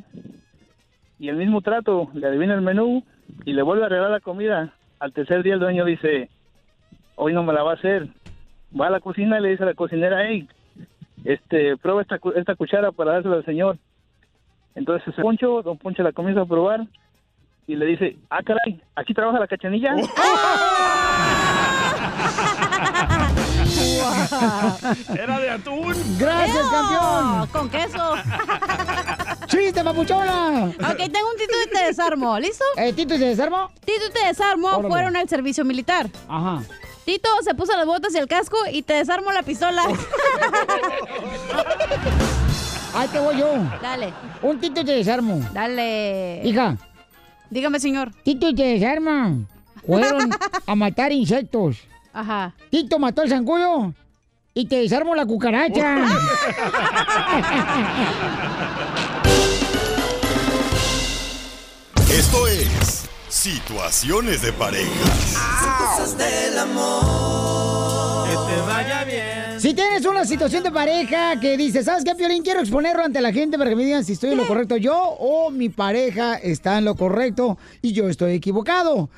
[1.18, 3.02] y el mismo trato, le adivina el menú
[3.44, 4.72] y le vuelve a regalar la comida.
[5.00, 6.28] Al tercer día el dueño dice,
[7.16, 8.08] hoy no me la va a hacer.
[8.78, 10.48] Va a la cocina y le dice a la cocinera, hey,
[11.24, 13.78] este, prueba esta, esta cuchara para dársela al señor.
[14.74, 16.86] Entonces, Poncho, don Poncho la comienza a probar
[17.66, 19.96] y le dice, ah, caray, ¿aquí trabaja la cachanilla?
[25.14, 25.94] Era de atún.
[26.18, 26.70] Gracias, ¡Eo!
[26.70, 27.46] campeón.
[27.48, 28.14] Con queso.
[29.46, 30.64] ¡Chiste, papuchona!
[30.66, 32.38] Ok, tengo un Tito y te desarmo.
[32.38, 32.64] ¿Listo?
[32.76, 33.70] Eh, ¿Tito y te desarmo?
[33.84, 34.88] Tito y te desarmo Órale.
[34.88, 36.10] fueron al servicio militar.
[36.28, 36.62] Ajá.
[37.04, 39.82] Tito se puso las botas y el casco y te desarmo la pistola.
[42.94, 43.54] Ahí te voy yo.
[43.80, 44.12] Dale.
[44.42, 45.40] Un Tito y te desarmo.
[45.52, 46.42] Dale.
[46.44, 46.76] Hija.
[47.50, 48.12] Dígame, señor.
[48.22, 49.36] Tito y te desarma.
[49.86, 50.30] Fueron
[50.66, 51.78] a matar insectos.
[52.18, 52.52] Ajá.
[52.68, 53.94] Tito mató el zancudo
[54.52, 55.98] y te desarmo la cucaracha.
[62.10, 64.90] Esto es Situaciones de pareja.
[65.78, 68.26] Cosas del amor.
[68.26, 69.60] Que te vaya bien.
[69.60, 72.42] Si tienes una situación de pareja que dices, ¿sabes qué, Piolín?
[72.42, 74.96] Quiero exponerlo ante la gente para que me digan si estoy en lo correcto yo
[74.96, 79.10] o mi pareja está en lo correcto y yo estoy equivocado.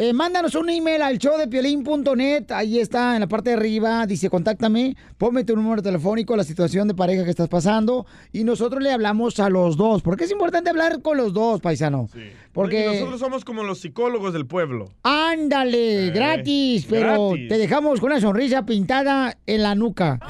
[0.00, 4.96] Eh, mándanos un email al showdepiolín.net, ahí está en la parte de arriba, dice contáctame,
[5.18, 9.40] ponme tu número telefónico, la situación de pareja que estás pasando y nosotros le hablamos
[9.40, 12.08] a los dos, porque es importante hablar con los dos, paisano.
[12.12, 14.92] Porque Porque nosotros somos como los psicólogos del pueblo.
[15.02, 17.48] Ándale, Eh, gratis, pero gratis.
[17.48, 20.20] te dejamos con una sonrisa pintada en la nuca.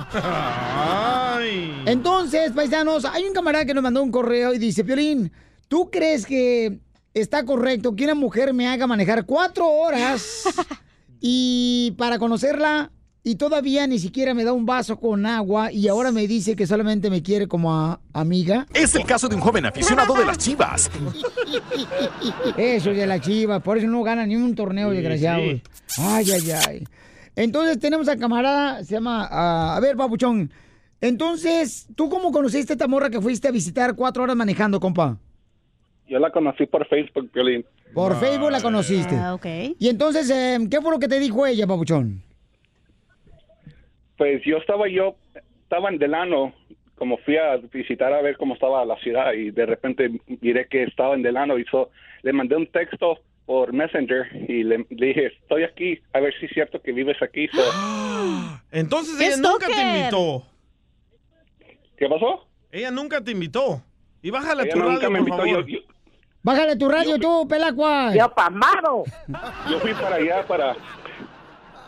[0.73, 1.75] Ay.
[1.85, 5.31] Entonces, paisanos, hay un camarada que nos mandó un correo y dice, Piolín,
[5.69, 6.79] ¿tú crees que
[7.15, 10.45] está correcto que una mujer me haga manejar cuatro horas
[11.21, 12.91] y para conocerla
[13.25, 16.67] y todavía ni siquiera me da un vaso con agua y ahora me dice que
[16.67, 18.67] solamente me quiere como a- amiga?
[18.73, 20.91] Es el caso de un joven aficionado de las chivas.
[22.57, 25.43] Eso de la chiva, por eso no gana ni un torneo, Sí, desgraciado.
[25.43, 25.63] sí.
[25.99, 26.85] Ay, ay, ay.
[27.37, 29.27] Entonces tenemos al camarada, se llama,
[29.77, 30.51] a ver, papuchón.
[31.01, 35.19] Entonces, ¿tú cómo conociste a esta morra que fuiste a visitar cuatro horas manejando, compa?
[36.09, 37.65] Yo la conocí por Facebook, Piolín.
[37.95, 39.15] Por Facebook la conociste.
[39.17, 39.47] Ah, ok.
[39.79, 42.23] Y entonces, eh, ¿qué fue lo que te dijo ella, papuchón?
[44.17, 45.17] Pues yo estaba yo,
[45.63, 46.53] estaba en Delano,
[46.97, 50.83] como fui a visitar a ver cómo estaba la ciudad y de repente miré que
[50.85, 51.91] estaba en Delano y so,
[52.23, 56.47] le mandé un texto por Messenger y le, le dije, estoy aquí, a ver si
[56.47, 57.49] es cierto que vives aquí.
[57.49, 57.63] So,
[58.73, 60.43] Entonces ¡Qué ella nunca te invitó.
[61.97, 62.47] ¿Qué pasó?
[62.73, 63.83] Ella nunca te invitó.
[64.21, 65.67] Y bájale a Ella tu nunca radio, me por invitó, favor.
[65.67, 65.85] yo- yo-
[66.43, 68.15] Bájale tu radio tú, pelacuas.
[68.15, 69.05] Yo pasmado.
[69.71, 70.77] Yo fui para allá para,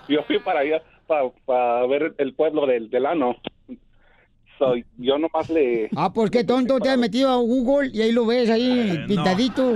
[0.08, 3.36] yo fui para allá para, para ver el pueblo del Delano.
[4.58, 5.88] So, yo nomás le...
[5.96, 9.72] Ah, pues qué tonto, te has metido a Google y ahí lo ves ahí pintadito.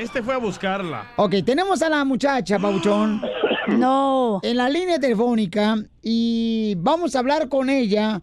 [0.00, 1.06] Este fue a buscarla.
[1.16, 3.22] Ok, tenemos a la muchacha, Pabuchón.
[3.68, 4.40] No.
[4.42, 8.20] En la línea telefónica y vamos a hablar con ella.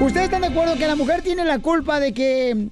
[0.00, 2.68] ¿Ustedes están de acuerdo que la mujer tiene la culpa de que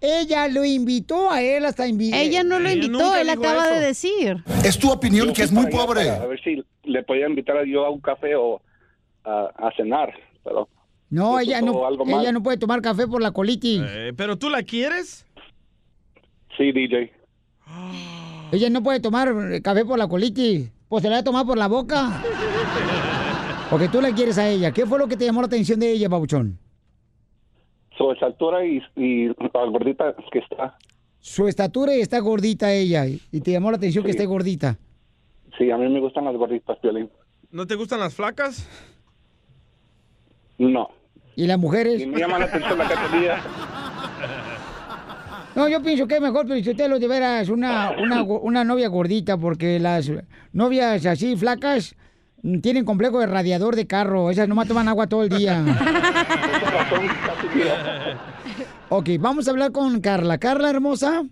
[0.00, 2.20] ella lo invitó a él hasta invitar?
[2.20, 4.42] Ella no lo invitó, él acaba de decir.
[4.64, 6.10] Es tu opinión que es muy pobre.
[6.10, 8.60] a ver si le podía invitar yo a un café o
[9.24, 10.12] a, a cenar,
[10.44, 10.68] pero...
[11.08, 11.88] No, ella no,
[12.20, 13.80] ella no puede tomar café por la colitis.
[13.86, 15.24] Eh, ¿Pero tú la quieres?
[16.56, 17.12] Sí, DJ.
[18.50, 20.68] Ella no puede tomar eh, café por la colitis.
[20.88, 22.22] Pues se la va a tomar por la boca.
[23.70, 24.70] Porque tú la quieres a ella.
[24.72, 26.58] ¿Qué fue lo que te llamó la atención de ella, Pabuchón?
[27.96, 30.76] Su altura y, y la gordita que está.
[31.18, 33.06] Su estatura y está gordita ella.
[33.06, 34.78] Y te llamó la atención que esté gordita.
[35.58, 37.10] Sí, a mí me gustan las gorditas, Violín.
[37.50, 38.68] ¿No te gustan las flacas?
[40.58, 40.88] No.
[41.34, 42.02] ¿Y las mujeres?
[42.02, 43.40] Y me llama la atención la categoría.
[45.56, 48.62] No, yo pienso que es mejor, pero si usted lo de veras una, una, una
[48.62, 50.12] novia gordita, porque las
[50.52, 51.96] novias así flacas
[52.62, 54.30] tienen complejo de radiador de carro.
[54.30, 55.64] Esas nomás toman agua todo el día.
[58.88, 60.38] ok, vamos a hablar con Carla.
[60.38, 61.24] Carla, hermosa.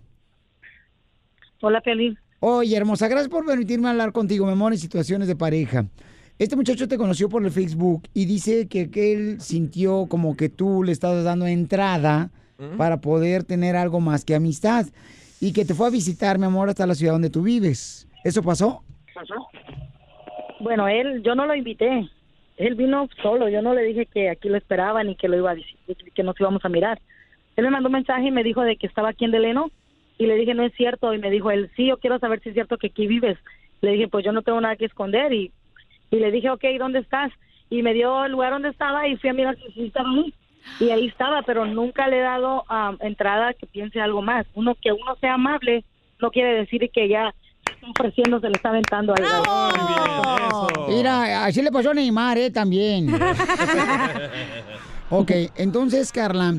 [1.61, 2.17] Hola, Pelín.
[2.39, 5.85] Oye, hermosa, gracias por permitirme hablar contigo, mi amor, en situaciones de pareja.
[6.37, 10.49] Este muchacho te conoció por el Facebook y dice que, que él sintió como que
[10.49, 12.29] tú le estabas dando entrada
[12.77, 14.85] para poder tener algo más que amistad
[15.39, 18.07] y que te fue a visitar, mi amor, hasta la ciudad donde tú vives.
[18.23, 18.83] ¿Eso pasó?
[20.65, 22.09] Bueno, él, yo no lo invité.
[22.57, 23.49] Él vino solo.
[23.49, 25.77] Yo no le dije que aquí lo esperaba ni que lo iba a decir,
[26.15, 26.99] que nos íbamos a mirar.
[27.55, 29.69] Él me mandó un mensaje y me dijo de que estaba aquí en Deleno
[30.17, 32.49] y le dije no es cierto y me dijo él sí yo quiero saber si
[32.49, 33.37] es cierto que aquí vives.
[33.81, 35.51] Le dije pues yo no tengo nada que esconder y
[36.09, 37.31] y le dije ok ¿dónde estás?
[37.69, 40.09] Y me dio el lugar donde estaba y fui a mirar si estaba
[40.79, 44.47] y ahí estaba pero nunca le he dado ah, entrada que piense algo más.
[44.55, 45.83] Uno que uno sea amable
[46.19, 47.35] no quiere decir que ya
[47.89, 49.23] ofreciendo, se le está aventando ahí.
[50.89, 52.51] Mira, así le pasó a Neymar, ¿eh?
[52.51, 53.09] También.
[55.09, 56.55] ok, entonces, Carla,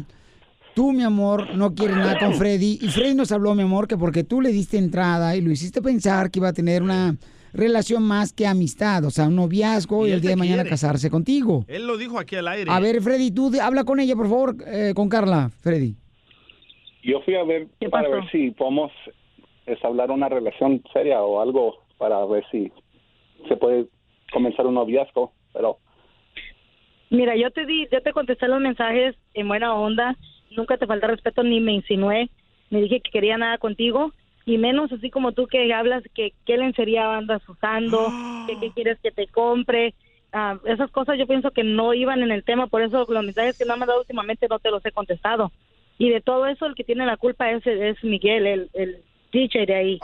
[0.74, 2.78] tú, mi amor, no quieres nada con Freddy.
[2.80, 5.82] Y Freddy nos habló, mi amor, que porque tú le diste entrada y lo hiciste
[5.82, 7.16] pensar que iba a tener una
[7.52, 10.70] relación más que amistad, o sea, un noviazgo y, el día de mañana quiere.
[10.70, 11.64] casarse contigo.
[11.68, 12.70] Él lo dijo aquí al aire.
[12.70, 15.94] A ver, Freddy, tú de- habla con ella, por favor, eh, con Carla, Freddy.
[17.02, 18.90] Yo fui a ver para ver si podemos
[19.66, 22.72] establecer una relación seria o algo para ver si
[23.48, 23.86] se puede
[24.32, 25.78] comenzar un noviazgo, pero
[27.10, 30.16] Mira, yo te di, yo te contesté los mensajes en buena onda,
[30.50, 32.30] nunca te falta respeto ni me insinué,
[32.70, 34.12] ni dije que quería nada contigo,
[34.44, 38.12] y menos así como tú que hablas que qué lencería andas usando,
[38.46, 39.94] que qué quieres que te compre,
[40.32, 43.56] ah, esas cosas yo pienso que no iban en el tema, por eso los mensajes
[43.56, 45.52] que me han mandado últimamente no te los he contestado.
[45.98, 49.66] Y de todo eso el que tiene la culpa es, es Miguel, el, el DJ
[49.66, 49.98] de ahí.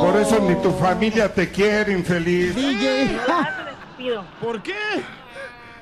[0.00, 2.54] Por eso ni tu familia te quiere, infeliz.
[4.40, 4.74] ¿Por qué?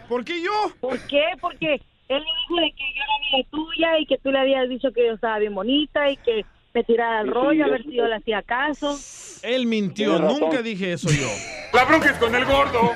[0.08, 0.52] ¿Por qué yo?
[0.80, 1.22] ¿Por qué?
[1.40, 4.68] Porque él me dijo de que yo era amiga tuya y que tú le habías
[4.68, 7.94] dicho que yo estaba bien bonita y que me tirara el rollo a ver si
[7.94, 8.98] yo le hacía caso.
[9.42, 11.28] Él mintió, nunca dije eso yo.
[11.74, 12.92] La bronca es con el gordo.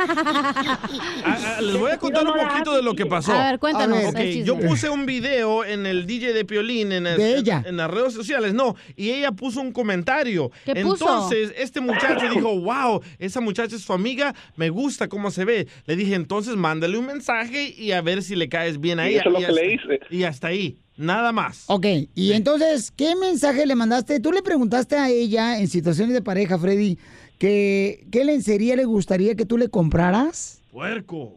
[0.00, 0.78] Ah,
[1.24, 3.32] ah, les voy a contar un poquito de lo que pasó.
[3.32, 4.44] A ver, cuéntanos, chisme.
[4.44, 7.62] yo puse un video en el DJ de Piolín en, el- De ella.
[7.66, 10.50] en las redes sociales, no, y ella puso un comentario.
[10.64, 11.04] ¿Qué puso?
[11.04, 15.66] entonces, este muchacho dijo, wow, esa muchacha es su amiga, me gusta cómo se ve.
[15.86, 19.14] Le dije, entonces mándale un mensaje y a ver si le caes bien a Y
[19.14, 19.20] ella.
[19.22, 21.64] eso es lo y, que le hasta, y hasta ahí, nada más.
[21.66, 24.20] Ok, y entonces, ¿qué mensaje le mandaste?
[24.20, 26.98] Tú le preguntaste a ella en situaciones de pareja, Freddy,
[27.38, 30.62] que qué lencería le gustaría que tú le compraras.
[30.72, 31.34] Puerco.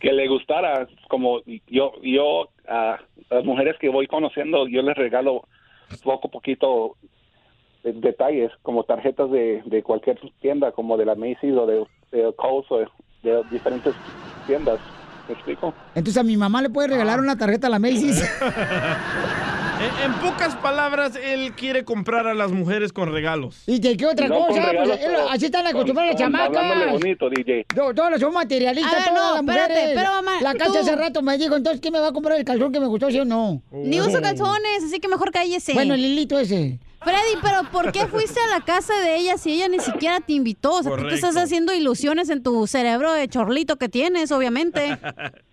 [0.00, 2.98] que le gustara, como yo, yo a
[3.30, 5.42] las mujeres que voy conociendo, yo les regalo
[6.04, 6.96] poco a poquito
[7.82, 12.32] de- detalles, como tarjetas de, de cualquier tienda, como de la Macy's o de, de
[12.36, 12.86] Kohl's o de,
[13.22, 13.94] de diferentes
[14.46, 14.78] tiendas.
[15.26, 15.74] ¿Me explico?
[15.94, 16.92] Entonces a mi mamá le puede Ah.
[16.92, 18.22] regalar una tarjeta a la Macy's.
[19.80, 23.62] En, en pocas palabras, él quiere comprar a las mujeres con regalos.
[23.66, 24.72] ¿Y de qué otra No cosa?
[24.74, 26.90] Pues, él- pero así están acostumbradas las chamacas.
[26.92, 27.64] bonito, DJ.
[27.76, 29.94] No, todas son materialistas, A ver, todas no, las espérate, mujeres.
[29.94, 32.38] pero, mamá, La cacha tú- hace rato me dijo, entonces, ¿qué me va a comprar
[32.38, 33.62] el calzón que me gustó, sí o no?
[33.70, 35.74] Ni uso calzones, así que mejor cállese.
[35.74, 36.80] Bueno, el hilito ese.
[37.00, 40.32] Freddy, pero ¿por qué fuiste a la casa de ella si ella ni siquiera te
[40.32, 40.74] invitó?
[40.74, 41.44] O sea, tú te estás Correcto.
[41.44, 44.98] haciendo ilusiones en tu cerebro de chorlito que tienes, obviamente.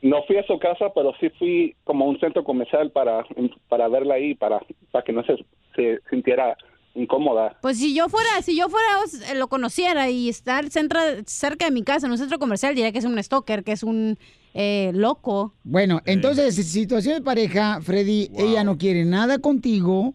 [0.01, 3.23] No fui a su casa, pero sí fui como a un centro comercial para,
[3.69, 4.59] para verla ahí, para,
[4.91, 5.35] para que no se,
[5.75, 6.57] se sintiera
[6.95, 7.57] incómoda.
[7.61, 8.87] Pues si yo fuera, si yo fuera,
[9.35, 12.99] lo conociera y estar centra- cerca de mi casa, en un centro comercial, diría que
[12.99, 14.17] es un stalker, que es un
[14.53, 15.53] eh, loco.
[15.63, 20.13] Bueno, entonces, situación de pareja, Freddy, ella no quiere nada contigo.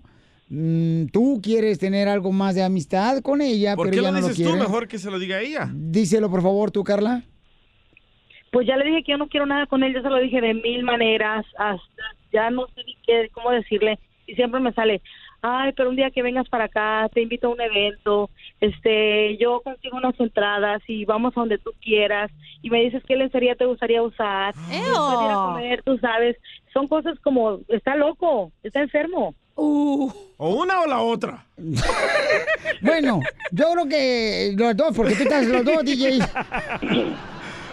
[0.51, 4.15] Mm, tú quieres tener algo más de amistad con ella, ¿Por pero qué ella lo
[4.17, 4.51] no lo dices tú?
[4.51, 4.63] quiere.
[4.67, 5.71] Mejor que se lo diga ella.
[5.73, 7.23] Díselo, por favor, tú, Carla.
[8.53, 10.41] Pues ya le dije que yo no quiero nada con él, yo se lo dije
[10.41, 15.01] de mil maneras, hasta ya no sé ni qué, cómo decirle, y siempre me sale,
[15.41, 18.29] ay, pero un día que vengas para acá, te invito a un evento,
[18.61, 23.15] este, yo consigo unas entradas y vamos a donde tú quieras, y me dices qué
[23.15, 26.37] lencería te gustaría usar, después de ir a comer, tú sabes,
[26.73, 29.35] son cosas como, está loco, está enfermo.
[29.55, 31.47] O una o la otra.
[32.83, 33.21] Bueno,
[33.53, 36.19] yo creo que los dos, porque tú estás los dos, DJ.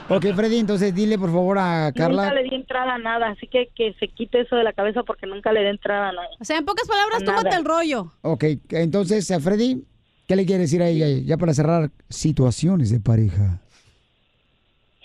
[0.10, 2.24] Ok, Freddy, entonces dile por favor a Carla.
[2.24, 5.04] Nunca le di entrada a nada, así que que se quite eso de la cabeza
[5.04, 6.28] porque nunca le di entrada a nada.
[6.40, 8.12] O sea, en pocas palabras, tómate el rollo.
[8.22, 9.84] Ok, entonces a Freddy,
[10.28, 13.62] ¿qué le quiere decir a ella ya para cerrar situaciones de pareja?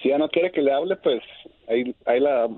[0.03, 1.23] Si ella no quiere que le hable, pues
[1.69, 2.49] ahí, ahí la,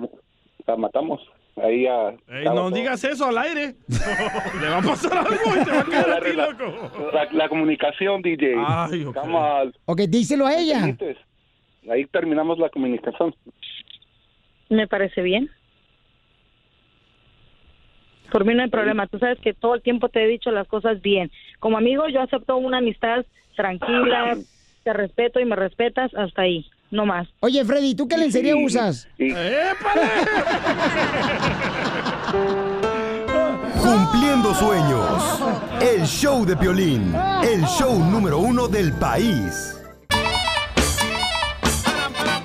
[0.66, 1.20] la matamos.
[1.56, 2.10] Ahí ya.
[2.28, 3.74] Ey, no digas eso al aire.
[3.88, 7.10] Le va a pasar algo y te va a quedar a ti, la, loco.
[7.12, 8.54] la, la comunicación, DJ.
[8.66, 9.14] Ay, ok.
[9.16, 9.74] Come on.
[9.86, 10.96] Ok, díselo a ella.
[11.90, 13.34] Ahí terminamos la comunicación.
[14.68, 15.48] Me parece bien.
[18.32, 19.06] Por mí no hay problema.
[19.06, 21.30] Tú sabes que todo el tiempo te he dicho las cosas bien.
[21.60, 24.36] Como amigo, yo acepto una amistad tranquila,
[24.82, 27.28] te respeto y me respetas hasta ahí, no más.
[27.40, 29.08] Oye, Freddy, ¿tú qué lencería usas?
[33.82, 35.40] Cumpliendo sueños.
[35.80, 37.14] El show de Piolín.
[37.42, 39.76] El show número uno del país.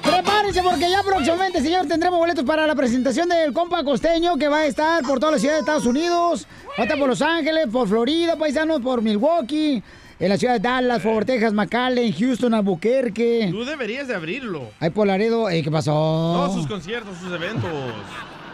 [0.04, 4.58] Prepárense porque ya próximamente, señor, tendremos boletos para la presentación del compa costeño que va
[4.60, 6.48] a estar por toda la ciudad de Estados Unidos.
[6.72, 9.84] Va a estar por Los Ángeles, por Florida, paisanos, por Milwaukee,
[10.20, 13.48] en la ciudad de Dallas, Fort Texas, McAllen, Houston, Albuquerque.
[13.52, 14.70] Tú deberías de abrirlo.
[14.80, 15.92] Ay, por Laredo, eh, ¿qué pasó?
[15.94, 17.70] No, sus conciertos, sus eventos.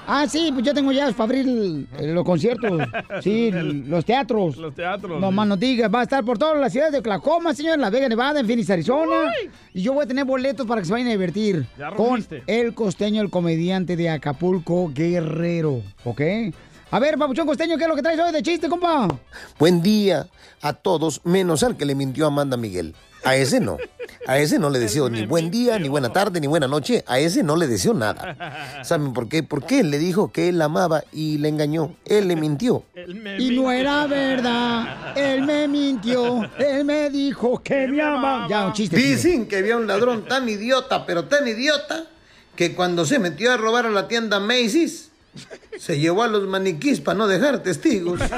[0.07, 2.79] Ah, sí, pues yo tengo llaves para abrir el- los conciertos.
[3.23, 4.55] Sí, los teatros.
[4.57, 5.19] Los teatros.
[5.19, 7.81] No más no digas, va a estar por todas las ciudades de Oklahoma, señor, en
[7.81, 9.31] Las Vegas, Nevada, en Phoenix, Arizona.
[9.73, 11.65] Y yo voy a tener boletos para que se vayan a divertir.
[11.79, 15.81] Ya con el costeño, el comediante de Acapulco, Guerrero.
[16.03, 16.21] ¿Ok?
[16.95, 19.09] A ver, Papuchón Costeño, ¿qué es lo que traes hoy de chiste, compa?
[19.59, 20.29] Buen día
[20.61, 22.95] a todos, menos al que le mintió a Amanda Miguel.
[23.25, 23.75] A ese no.
[24.25, 27.03] A ese no le deseo ni buen día, ni buena tarde, ni buena noche.
[27.05, 28.81] A ese no le deseo nada.
[28.85, 29.43] ¿Saben por qué?
[29.43, 31.97] Porque él le dijo que él la amaba y le engañó.
[32.05, 32.85] Él le mintió.
[33.39, 38.47] Y no era verdad, él me mintió, él me dijo que me amaba.
[38.47, 38.95] Ya, un chiste.
[38.95, 42.05] Dicen que había un ladrón tan idiota, pero tan idiota,
[42.55, 45.04] que cuando se metió a robar a la tienda Macy's,
[45.77, 48.19] se llevó a los maniquís para no dejar testigos.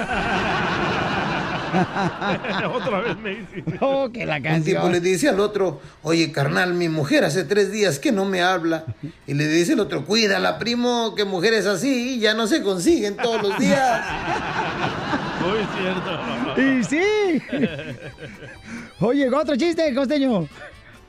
[2.73, 3.63] Otra vez me dice.
[3.81, 7.71] Oh, que la Un tipo le dice al otro, oye carnal, mi mujer hace tres
[7.71, 8.85] días que no me habla.
[9.25, 13.41] Y le dice el otro, cuídala, primo, que mujeres así ya no se consiguen todos
[13.41, 14.01] los días.
[15.41, 16.61] Muy cierto.
[16.61, 17.41] Y sí.
[18.99, 20.47] Oye, otro chiste, costeño.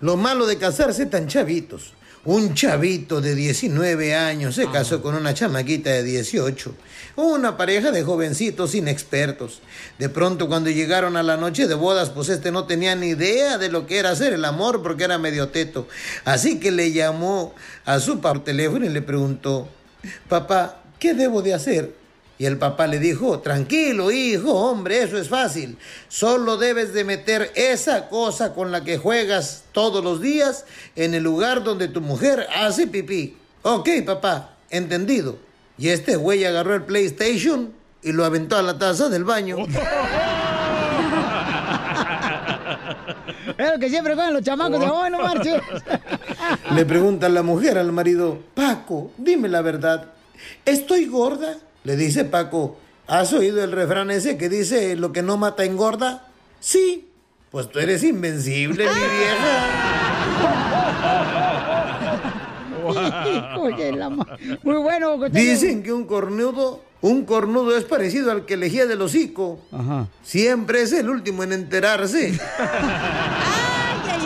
[0.01, 1.95] Lo malo de casarse tan chavitos.
[2.25, 6.75] Un chavito de 19 años se casó con una chamaquita de 18.
[7.17, 9.61] Una pareja de jovencitos inexpertos.
[9.99, 13.57] De pronto cuando llegaron a la noche de bodas, pues este no tenía ni idea
[13.57, 15.87] de lo que era hacer el amor porque era medio teto.
[16.25, 17.55] Así que le llamó
[17.85, 19.69] a su par teléfono y le preguntó,
[20.29, 21.98] papá, ¿qué debo de hacer?
[22.39, 25.77] Y el papá le dijo, tranquilo hijo, hombre, eso es fácil.
[26.09, 30.65] Solo debes de meter esa cosa con la que juegas todos los días
[30.95, 33.37] en el lugar donde tu mujer hace pipí.
[33.63, 35.37] Ok, papá, entendido.
[35.77, 37.73] Y este güey agarró el PlayStation
[38.03, 39.59] y lo aventó a la taza del baño.
[43.57, 45.61] Es lo que siempre juegan los chamacos de hoy, no marches.
[46.73, 50.13] Le pregunta la mujer al marido, Paco, dime la verdad,
[50.65, 51.57] ¿estoy gorda?
[51.85, 56.27] Le dice Paco, ¿has oído el refrán ese que dice lo que no mata engorda?
[56.61, 57.09] Sí,
[57.51, 60.49] pues tú eres invencible, mi vieja.
[63.59, 65.19] Oye, la Muy bueno.
[65.31, 69.61] Dicen que un cornudo, un cornudo es parecido al que elegía del hocico.
[70.23, 72.39] Siempre es el último en enterarse.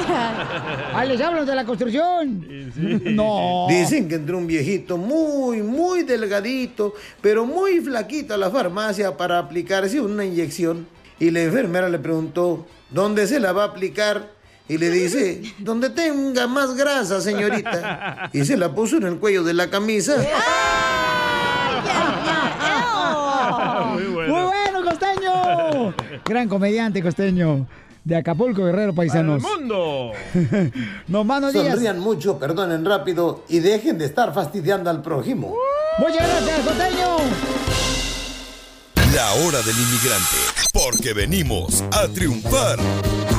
[0.94, 2.46] Ah, les hablo de la construcción.
[3.04, 3.66] No.
[3.68, 9.38] Dicen que entró un viejito muy, muy delgadito, pero muy flaquito a la farmacia para
[9.38, 10.86] aplicarse una inyección.
[11.18, 14.30] Y la enfermera le preguntó, ¿dónde se la va a aplicar?
[14.68, 18.30] Y le dice, donde tenga más grasa, señorita.
[18.32, 20.16] Y se la puso en el cuello de la camisa.
[23.92, 24.82] Muy bueno.
[24.82, 25.94] costeño.
[26.24, 27.66] Gran comediante, costeño.
[28.04, 29.42] De Acapulco, Guerrero, paisanos.
[29.42, 30.12] mundo!
[31.08, 31.52] no más no.
[31.52, 35.54] Sonrían mucho, perdonen rápido y dejen de estar fastidiando al prójimo.
[35.98, 37.16] Muchas gracias, costeño.
[39.14, 40.36] La hora del inmigrante,
[40.72, 42.78] porque venimos a triunfar.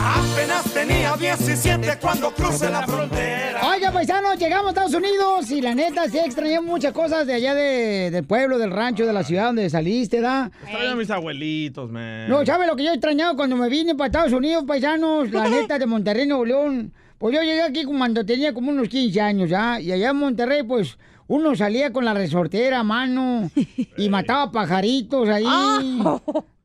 [0.05, 3.61] Apenas tenía 17 cuando crucé la frontera.
[3.71, 7.55] Oiga, paisanos, llegamos a Estados Unidos y la neta sí extrañé muchas cosas de allá
[7.55, 10.51] de- del pueblo, del rancho, de la ciudad donde saliste, ¿da?
[10.63, 12.27] Extraño a mis abuelitos, man.
[12.27, 15.31] No, ¿sabe lo que yo he extrañado cuando me vine para Estados Unidos, paisanos?
[15.31, 16.91] La neta de Monterrey, Nuevo León.
[17.17, 19.79] Pues yo llegué aquí cuando tenía como unos 15 años, ¿ya?
[19.79, 20.97] Y allá en Monterrey, pues,
[21.27, 23.49] uno salía con la resortera a mano
[23.97, 25.45] y mataba pajaritos ahí.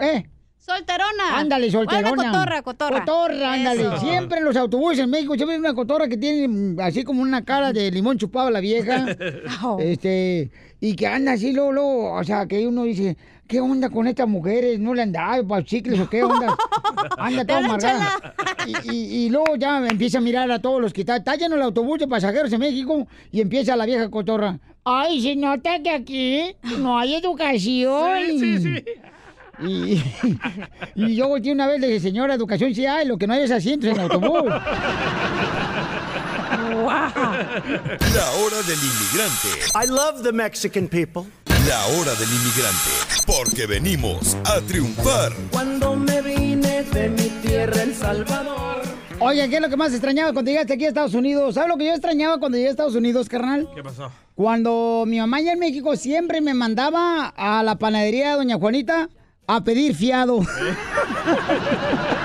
[0.00, 0.24] ¿Eh?
[0.60, 1.38] Solterona.
[1.38, 2.12] Ándale, solterona.
[2.12, 3.00] Una cotorra, cotorra.
[3.00, 3.80] Cotorra, ándale.
[3.80, 3.98] Eso.
[3.98, 7.22] Siempre en los autobuses en México siempre hay una cotorra que tiene mm, así como
[7.22, 9.06] una cara de limón chupado la vieja.
[9.80, 13.16] este, y que anda así, luego, luego, o sea, que uno dice,
[13.50, 14.78] ¿qué onda con estas mujeres?
[14.78, 16.56] ¿No le han dado para chicles o qué onda?
[17.18, 18.34] Anda toda amargada.
[18.64, 21.18] Y, y- y luego ya empieza a mirar a todos los que están.
[21.18, 24.58] Está lleno el autobús de pasajeros en México y empieza la vieja cotorra.
[24.84, 28.18] Ay, se nota que aquí no hay educación.
[28.26, 28.84] Sí, sí, sí.
[29.62, 30.02] Y,
[30.94, 33.42] y yo volteé una vez le dije, señora, educación sí hay, lo que no hay
[33.42, 34.44] es asientos en el autobús.
[36.80, 39.48] La hora del inmigrante.
[39.74, 41.24] I love the Mexican people.
[41.68, 42.90] La hora del inmigrante.
[43.26, 45.32] Porque venimos a triunfar.
[45.50, 48.82] Cuando me vine de mi tierra, El Salvador.
[49.18, 51.54] Oye, ¿qué es lo que más extrañaba cuando llegaste aquí a Estados Unidos?
[51.54, 53.68] ¿Sabes lo que yo extrañaba cuando llegué a Estados Unidos, carnal?
[53.74, 54.10] ¿Qué pasó?
[54.34, 59.10] Cuando mi mamá ya en México siempre me mandaba a la panadería de Doña Juanita
[59.46, 60.40] a pedir fiado.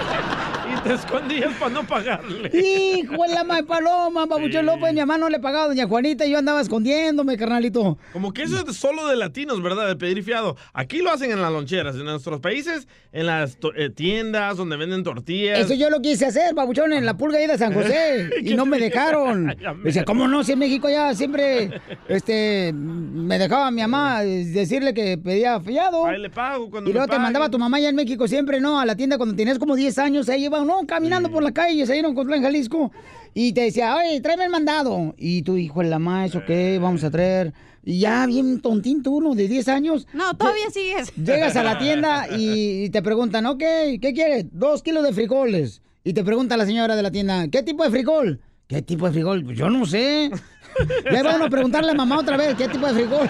[0.85, 2.51] te escondías para no pagarle.
[2.53, 6.31] Hijo la madre paloma, babuchón López, mi mamá no le pagaba a Doña Juanita y
[6.31, 7.97] yo andaba escondiéndome, carnalito.
[8.13, 9.87] Como que eso es solo de latinos, ¿verdad?
[9.87, 10.55] De pedir fiado.
[10.73, 11.95] Aquí lo hacen en las loncheras.
[11.95, 15.59] En nuestros países, en las eh, tiendas donde venden tortillas.
[15.59, 18.29] Eso yo lo quise hacer, babuchón, en la pulga ahí de San José.
[18.45, 19.55] Y no me dejaron.
[19.83, 20.43] Dice, ¿cómo no?
[20.43, 26.05] Si en México ya siempre este, me dejaba mi mamá decirle que pedía fiado.
[26.05, 27.23] Ahí le pago cuando Y luego me te paguen.
[27.23, 28.79] mandaba tu mamá ya en México siempre, ¿no?
[28.79, 30.29] A la tienda cuando tenías como 10 años.
[30.29, 32.91] Ahí iba, no, caminando por la calle, se iban con en Jalisco.
[33.33, 35.13] Y te decía, oye, tráeme el mandado.
[35.17, 36.79] Y tu hijo de la más, ¿eso qué?
[36.79, 37.53] Vamos a traer.
[37.83, 40.07] Y ya bien tontín tú, uno de 10 años.
[40.13, 41.13] No, todavía sigues.
[41.15, 44.45] Llegas a la tienda y te preguntan, ok, ¿qué quieres?
[44.51, 45.81] Dos kilos de frijoles.
[46.03, 48.41] Y te pregunta la señora de la tienda, ¿qué tipo de frijol?
[48.67, 49.43] ¿Qué tipo de frijol?
[49.43, 50.31] Pues yo no sé.
[51.11, 53.29] Ya uno a preguntarle a mamá otra vez, ¿qué tipo de frijol?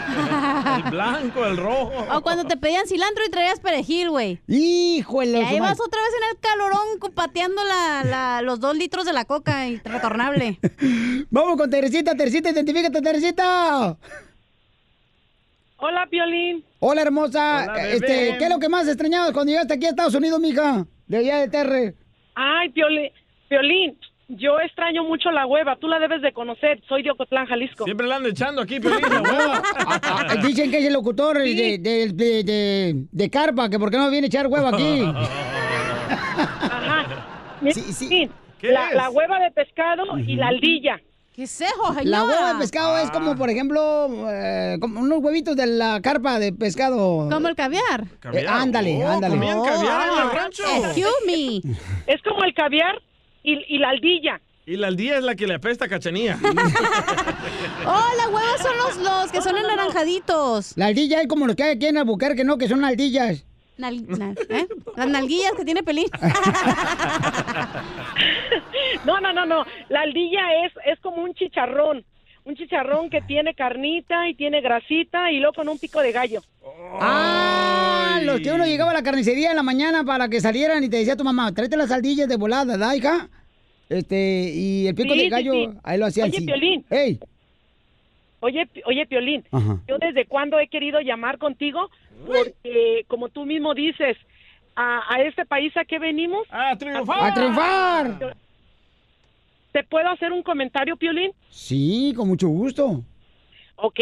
[0.86, 2.06] El blanco, el rojo.
[2.16, 4.40] O cuando te pedían cilantro y traías perejil, güey.
[4.48, 5.40] Híjole.
[5.40, 9.14] Y ahí vas otra vez en el calorón pateando la, la- los dos litros de
[9.14, 10.60] la coca y retornable.
[11.30, 13.98] Vamos con Teresita, Teresita, identifícate, Teresita.
[15.78, 16.64] Hola, Piolín.
[16.80, 17.64] Hola, hermosa.
[17.70, 20.86] Hola, este, ¿Qué es lo que más extrañabas cuando llegaste aquí a Estados Unidos, mija?
[21.08, 21.96] De allá de Terre.
[22.34, 23.12] Ay, Piolín,
[23.50, 23.98] Piolín,
[24.28, 25.76] yo extraño mucho la hueva.
[25.78, 26.82] Tú la debes de conocer.
[26.88, 27.84] Soy de Ocotlán, Jalisco.
[27.86, 29.62] Siempre la ando echando aquí, Piolín, la hueva.
[29.78, 33.98] Ah, Dicen que es el locutor de, de, de, de- de Carpa, que por qué
[33.98, 35.02] no viene a echar huevo aquí.
[37.72, 38.30] Sí, sí.
[38.62, 41.00] La, la hueva de pescado y la aldilla.
[41.36, 45.56] ¿Qué es eso, La hueva de pescado es como, por ejemplo, eh, como unos huevitos
[45.58, 47.28] de la carpa de pescado.
[47.30, 48.06] Como el caviar.
[48.34, 49.36] Eh, ándale, Oh, ándale.
[49.36, 50.64] ¿comían caviar en el rancho?
[50.64, 51.58] Excuse me.
[52.08, 53.02] Es como el caviar
[53.46, 54.42] y, y la aldilla.
[54.68, 56.38] Y la aldía es la que le apesta a Cachanía.
[57.88, 60.76] Oh, la hueva son los, los que son anaranjaditos.
[60.76, 62.58] La aldilla es como los que hay aquí en Albuquerque, ¿no?
[62.58, 63.46] Que son aldillas.
[63.78, 64.68] Nal- nal- ¿eh?
[64.96, 66.08] Las nalguillas que tiene pelín.
[69.06, 69.66] No, no, no, no.
[69.90, 72.04] La aldilla es, es como un chicharrón.
[72.46, 76.42] Un chicharrón que tiene carnita y tiene grasita y luego con un pico de gallo.
[77.00, 80.90] Ah, los que uno llegaba a la carnicería en la mañana para que salieran y
[80.90, 83.30] te decía tu mamá, tráete las aldillas de volada, ¿verdad, hija?
[83.90, 85.70] Este, y el pico Sí, de gallo, sí.
[85.84, 86.30] ahí lo hacían.
[86.30, 86.46] Oye, sí.
[86.46, 86.86] Piolín.
[86.90, 87.20] ¡Ey!
[88.42, 89.80] Oye, oye, Piolín, Ajá.
[89.88, 91.90] yo desde cuándo he querido llamar contigo
[92.28, 94.18] porque, como tú mismo dices,
[94.76, 96.46] a, a este país a qué venimos?
[96.52, 97.32] A triunfar.
[97.32, 98.36] ¡A triunfar!
[99.76, 101.34] ¿Te puedo hacer un comentario, Piolín?
[101.50, 103.04] Sí, con mucho gusto.
[103.76, 104.00] Ok,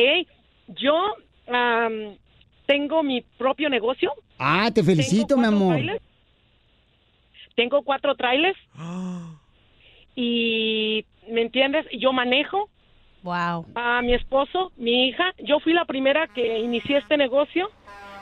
[0.67, 1.15] yo
[1.47, 2.15] am,
[2.67, 4.13] tengo mi propio negocio.
[4.37, 5.73] Ah, te felicito, mi amor.
[5.73, 6.03] trailers.
[7.55, 8.57] Tengo cuatro trailers.
[10.15, 11.87] Y, ¿me entiendes?
[11.99, 12.69] Yo manejo.
[13.23, 13.65] Wow.
[13.73, 15.33] A mi esposo, mi hija.
[15.43, 17.71] Yo fui la primera que inicié este negocio.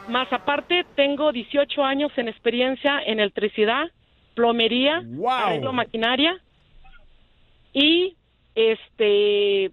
[0.08, 3.92] Más aparte, tengo 18 años en experiencia en electricidad,
[4.36, 6.42] plomería, arreglo maquinaria
[7.74, 8.16] y
[8.56, 9.72] este,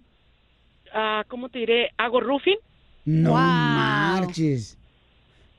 [0.93, 1.91] ah, ¿cómo te diré?
[1.97, 2.57] Hago roofing.
[3.05, 4.77] No marches.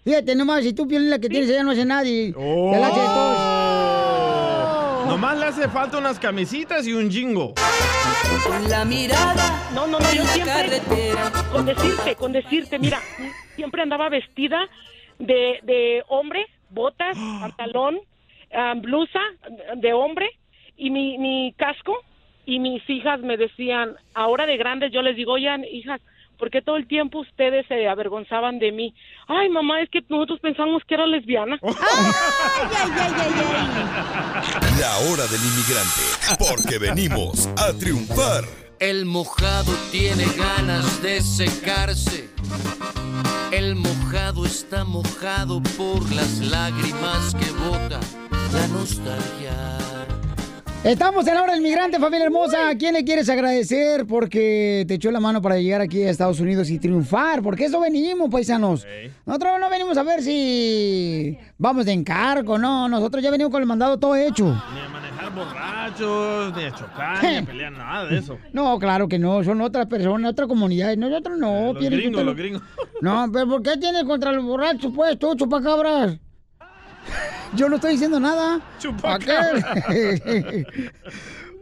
[0.05, 2.33] Fíjate nomás, si tú Piolín la que tienes allá no hace nadie.
[2.33, 3.61] Ya la hace todos.
[5.09, 7.55] Nomás le hace falta unas camisitas y un jingo.
[8.69, 9.69] La mirada.
[9.75, 10.81] No, no, no, yo siempre,
[11.53, 13.01] con decirte, con decirte, mira,
[13.57, 14.69] siempre andaba vestida
[15.19, 17.99] de, de hombre, botas, pantalón,
[18.55, 19.21] ah, blusa
[19.77, 20.31] de hombre
[20.77, 21.97] y mi, mi casco.
[22.51, 26.01] Y mis hijas me decían, ahora de grandes, yo les digo, oigan, hijas,
[26.37, 28.93] ¿por qué todo el tiempo ustedes se avergonzaban de mí?
[29.29, 31.61] Ay, mamá, es que nosotros pensamos que era lesbiana.
[34.81, 36.03] La hora del inmigrante,
[36.41, 38.43] porque venimos a triunfar.
[38.81, 42.31] El mojado tiene ganas de secarse.
[43.53, 48.01] El mojado está mojado por las lágrimas que bota
[48.53, 49.90] la nostalgia.
[50.83, 52.71] Estamos en la hora del migrante, familia hermosa.
[52.71, 56.41] ¿A quién le quieres agradecer porque te echó la mano para llegar aquí a Estados
[56.41, 57.43] Unidos y triunfar?
[57.43, 58.87] Porque eso venimos, paisanos.
[59.27, 62.89] Nosotros no venimos a ver si vamos de encargo, no.
[62.89, 64.47] Nosotros ya venimos con el mandado todo hecho.
[64.47, 68.39] Ni a manejar borrachos, ni a chocar, ni a pelear, nada de eso.
[68.55, 70.97] No, claro que no, son otras personas, otras comunidades.
[70.97, 72.63] Nosotros no, Los Piolín, gringos, los gringos.
[73.03, 76.17] No, pero ¿por qué tienes contra los borrachos, pues, tú, chupacabras?
[77.57, 78.61] Yo no estoy diciendo nada.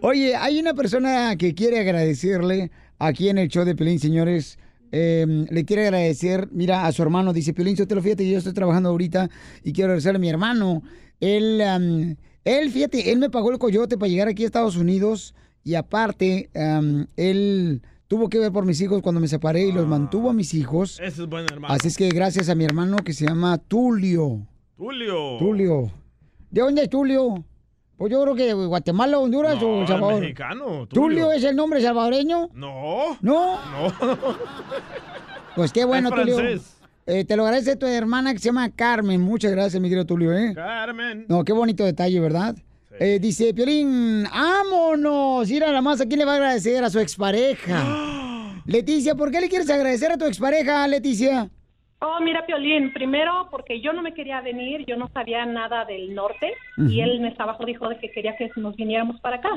[0.01, 4.59] Oye, hay una persona que quiere agradecerle aquí en el show de Pelín, señores.
[4.93, 7.32] eh, le quiere agradecer, mira, a su hermano.
[7.32, 9.28] Dice, Pelín, yo te lo fíjate, yo estoy trabajando ahorita
[9.64, 10.82] y quiero agradecerle a mi hermano.
[11.20, 15.34] Él, am, él, fíjate, él me pagó el coyote para llegar aquí a Estados Unidos
[15.64, 19.86] y aparte, am, él tuvo que ver por mis hijos cuando me separé y los
[19.86, 21.01] mantuvo a mis hijos.
[21.03, 21.74] Ese es buen hermano.
[21.74, 24.47] Así es que gracias a mi hermano que se llama Tulio.
[24.78, 25.38] Tulio.
[25.38, 25.90] Tulio.
[26.52, 27.44] ¿De dónde es Tulio?
[27.96, 30.20] Pues yo creo que de Guatemala, Honduras o No, El Salvador.
[30.20, 30.88] mexicano, Tulio.
[31.26, 31.32] Tulio.
[31.32, 32.48] es el nombre salvadoreño?
[32.54, 33.18] No.
[33.20, 33.58] ¿No?
[33.72, 33.92] No.
[35.56, 36.60] Pues qué bueno, Es Tulio.
[37.06, 39.20] Eh, te lo agradece tu hermana que se llama Carmen.
[39.20, 40.52] Muchas gracias, mi querido Tulio, ¿eh?
[40.54, 41.24] Carmen.
[41.28, 42.54] No, qué bonito detalle, ¿verdad?
[43.00, 45.50] Eh, dice, Piolín, ¡ámonos!
[45.50, 46.84] Ir a la más, ¿a quién le va a agradecer?
[46.84, 47.82] A su expareja.
[48.66, 51.50] Leticia, ¿por qué le quieres agradecer a tu expareja, Leticia?
[52.01, 56.14] Oh, mira, Piolín, primero porque yo no me quería venir, yo no sabía nada del
[56.14, 59.49] norte y él me estaba dijo de que quería que nos viniéramos para acá.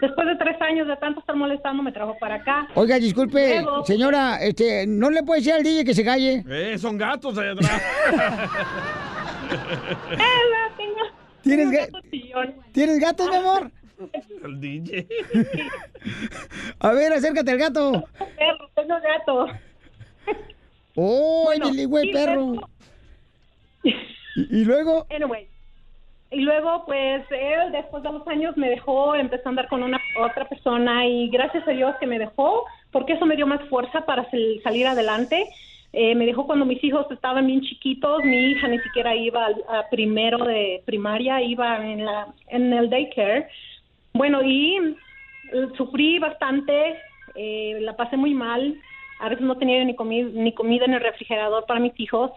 [0.00, 2.66] Después de tres años de tanto estar molestando, me trajo para acá.
[2.74, 6.42] Oiga, disculpe, Luego- señora, este, ¿no le puede decir al DJ que se calle?
[6.50, 7.82] Eh, son gatos allá atrás.
[10.10, 11.06] Ela, tengo-
[11.42, 12.54] ¿Tienes, tengo ga- gato chillón.
[12.72, 13.70] ¿Tienes gatos, mi amor?
[14.44, 15.06] El DJ.
[16.80, 18.04] A ver, acércate al gato.
[18.36, 19.46] Perro, tengo gato.
[21.00, 22.54] ¡Oh, Bueno, el güey perro!
[23.84, 25.06] ¿Y, y luego?
[25.14, 25.46] Anyway.
[26.30, 29.98] Y luego, pues, él después de los años me dejó, empezó a andar con una
[30.18, 34.04] otra persona y gracias a Dios que me dejó, porque eso me dio más fuerza
[34.04, 35.48] para sal- salir adelante.
[35.92, 39.64] Eh, me dejó cuando mis hijos estaban bien chiquitos, mi hija ni siquiera iba al-
[39.68, 43.48] a primero de primaria, iba en, la, en el daycare.
[44.12, 44.76] Bueno, y
[45.52, 46.98] eh, sufrí bastante,
[47.36, 48.78] eh, la pasé muy mal,
[49.18, 52.30] a veces no tenía ni, comi- ni comida en el refrigerador para mis hijos.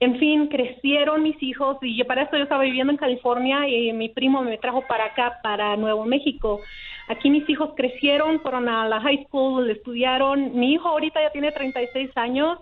[0.00, 4.08] En fin, crecieron mis hijos y para eso yo estaba viviendo en California y mi
[4.08, 6.60] primo me trajo para acá, para Nuevo México.
[7.08, 10.58] Aquí mis hijos crecieron, fueron a la high school, estudiaron.
[10.58, 12.58] Mi hijo ahorita ya tiene 36 años,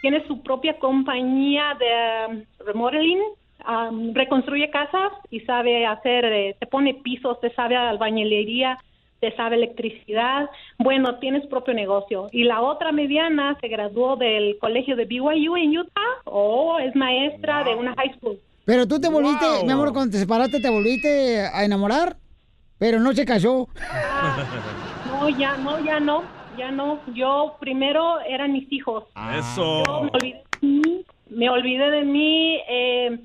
[0.00, 3.20] tiene su propia compañía de um, remodeling,
[3.68, 8.78] um, reconstruye casas y sabe hacer, eh, te pone pisos, te sabe albañilería,
[9.22, 10.50] te sabe electricidad.
[10.78, 12.26] Bueno, tiene su propio negocio.
[12.32, 16.00] Y la otra mediana se graduó del colegio de BYU en Utah.
[16.24, 18.36] Oh, es maestra de una high school.
[18.64, 19.64] Pero tú te volviste, Wow.
[19.64, 22.16] mi amor, cuando te separaste, te volviste a enamorar,
[22.78, 23.68] pero no se casó.
[25.06, 26.24] No, ya no, ya no,
[26.58, 26.98] ya no.
[27.14, 29.04] Yo primero eran mis hijos.
[29.38, 29.84] Eso.
[29.86, 33.18] Yo me olvidé de mí, me olvidé de mí, eh,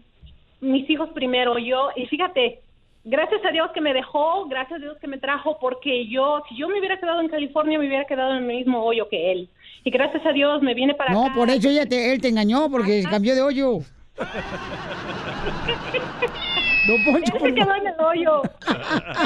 [0.61, 1.57] mis hijos primero.
[1.57, 2.61] Yo, y fíjate,
[3.09, 6.57] gracias a Dios que me dejó, gracias a Dios que me trajo, porque yo, si
[6.57, 9.49] yo me hubiera quedado en California, me hubiera quedado en el mismo hoyo que él.
[9.83, 11.35] Y gracias a Dios me viene para No, acá.
[11.35, 13.79] por eso ella te, él te engañó, porque cambió de hoyo.
[16.87, 18.41] Don Poncho, Él se quedó en el hoyo.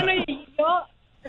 [0.04, 0.82] bueno, y yo,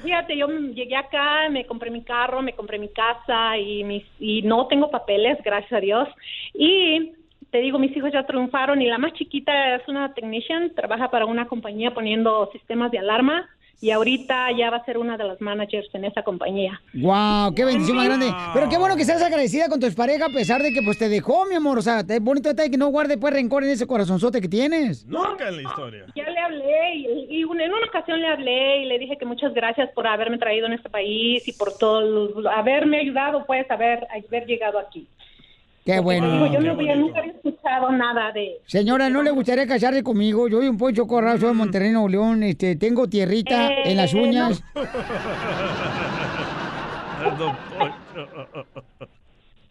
[0.03, 4.43] fíjate, yo llegué acá, me compré mi carro, me compré mi casa y, mis, y
[4.43, 6.09] no tengo papeles, gracias a Dios.
[6.55, 7.13] Y
[7.53, 11.27] te digo, mis hijos ya triunfaron y la más chiquita es una technician, trabaja para
[11.27, 13.49] una compañía poniendo sistemas de alarma.
[13.85, 16.81] y ahorita ya va a ser una de las managers en esa compañía.
[16.95, 18.27] Wow, qué bendición más grande.
[18.55, 21.09] Pero qué bueno que seas agradecida con tu expareja a pesar de que pues te
[21.09, 21.79] dejó, mi amor.
[21.79, 25.05] O sea, es bonito detalle que no guarde pues rencor en ese corazonzote que tienes.
[25.07, 26.05] Nunca en la historia.
[26.15, 29.25] Ya le hablé y, y un- en una ocasión le hablé y le dije que
[29.27, 33.69] muchas gracias por haberme traído en este país y por todo, los- haberme ayudado pues
[33.69, 35.09] a haber, a haber llegado aquí.
[35.85, 36.47] Qué Digo, bueno.
[36.53, 38.61] yo no había, nunca había escuchado nada de...
[38.67, 40.47] Señora, ¿no le gustaría casarse conmigo?
[40.49, 42.43] Yo soy un Poncho Corral, soy de Monterrey, Nuevo León.
[42.45, 44.63] Este, tengo tierrita Eh, en las uñas.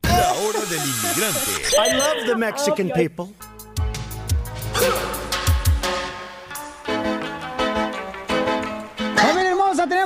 [0.04, 1.52] La hora del inmigrante.
[1.78, 3.30] I love the Mexican people.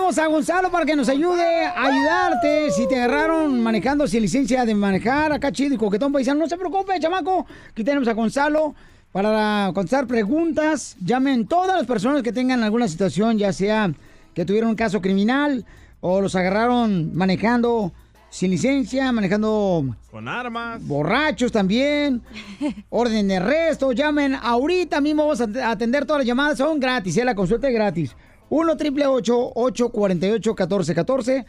[0.05, 2.69] Tenemos a Gonzalo para que nos ayude a ayudarte.
[2.69, 6.57] Si te agarraron manejando sin licencia de manejar, acá chido y coquetón paisano, no se
[6.57, 7.47] preocupe, chamaco.
[7.71, 8.75] Aquí tenemos a Gonzalo
[9.11, 10.95] para contestar preguntas.
[11.03, 13.91] Llamen todas las personas que tengan alguna situación, ya sea
[14.35, 15.65] que tuvieron un caso criminal
[16.01, 17.91] o los agarraron manejando
[18.29, 20.85] sin licencia, manejando Con armas.
[20.85, 22.21] borrachos también,
[22.89, 27.25] orden de arresto, llamen ahorita mismo, vamos a atender todas las llamadas, son gratis, ¿eh?
[27.25, 28.15] la consulta es gratis.
[28.49, 31.45] 1 triple 848 1414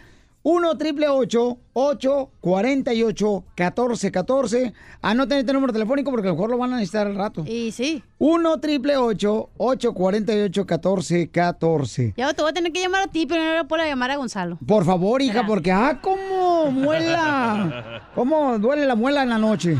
[0.49, 4.72] 1 triple 848 1414
[5.03, 7.42] Anoten este número telefónico porque a lo mejor lo van a necesitar al rato.
[7.44, 8.05] Y sí.
[8.18, 13.55] 1 triple 848 1414 Ya te voy a tener que llamar a ti, pero no
[13.55, 14.57] le puedo llamar a Gonzalo.
[14.64, 18.09] Por favor, hija, porque ah, cómo muela.
[18.14, 19.76] ¿Cómo duele la muela en la noche?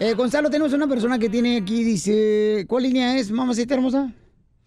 [0.00, 4.12] Eh, Gonzalo, tenemos una persona que tiene aquí, dice, ¿cuál línea es, mamacita hermosa?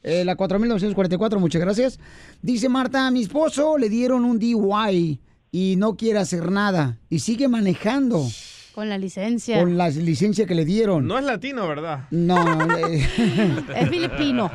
[0.04, 2.00] Eh, la 4944, muchas gracias.
[2.42, 5.20] Dice Marta, a mi esposo le dieron un DUI
[5.52, 8.24] y no quiere hacer nada y sigue manejando
[8.74, 9.60] Con la licencia.
[9.60, 11.06] con la licencia que le dieron.
[11.08, 12.06] No es latino, ¿verdad?
[12.12, 12.38] No,
[12.88, 13.02] eh,
[13.76, 14.50] Es filipino.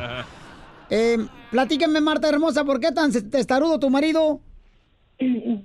[0.88, 1.18] eh,
[1.50, 4.40] platícame, Marta hermosa, ¿por qué tan testarudo tu marido?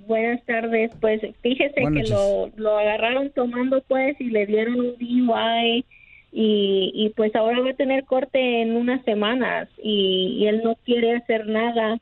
[0.06, 4.94] Buenas tardes, pues fíjese Buenas que lo, lo agarraron tomando pues y le dieron un
[4.98, 5.84] DUI
[6.32, 10.76] y, y pues ahora va a tener corte en unas semanas y, y él no
[10.84, 11.98] quiere hacer nada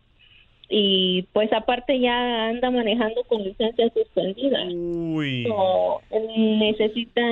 [0.68, 4.64] y pues aparte ya anda manejando con licencia suspendida.
[4.66, 5.44] Uy.
[5.46, 7.22] So, él necesita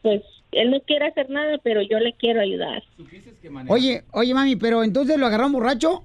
[0.00, 0.22] pues
[0.52, 2.82] él no quiere hacer nada pero yo le quiero ayudar.
[3.68, 6.04] Oye, oye, mami, pero entonces lo agarraron borracho.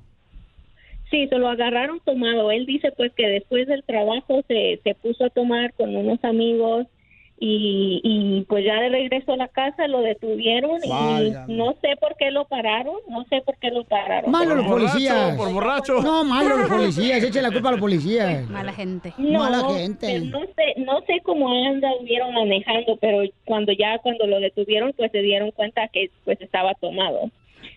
[1.12, 2.52] Sí, se lo agarraron tomado.
[2.52, 6.88] Él dice pues que después del trabajo se, se puso a tomar con unos amigos
[7.38, 12.16] y, y pues ya de regreso a la casa lo detuvieron y no sé por
[12.16, 14.32] qué lo pararon, no sé por qué lo pararon.
[14.32, 15.36] Malo los policías.
[15.36, 16.02] por borracho.
[16.02, 17.22] No, malo los policías.
[17.22, 18.50] Echen la culpa a los policías.
[18.50, 19.14] Mala gente.
[19.18, 20.08] No, Mala gente.
[20.08, 25.12] pero no sé, no sé cómo anduvieron manejando, pero cuando ya cuando lo detuvieron pues
[25.12, 27.30] se dieron cuenta que pues estaba tomado.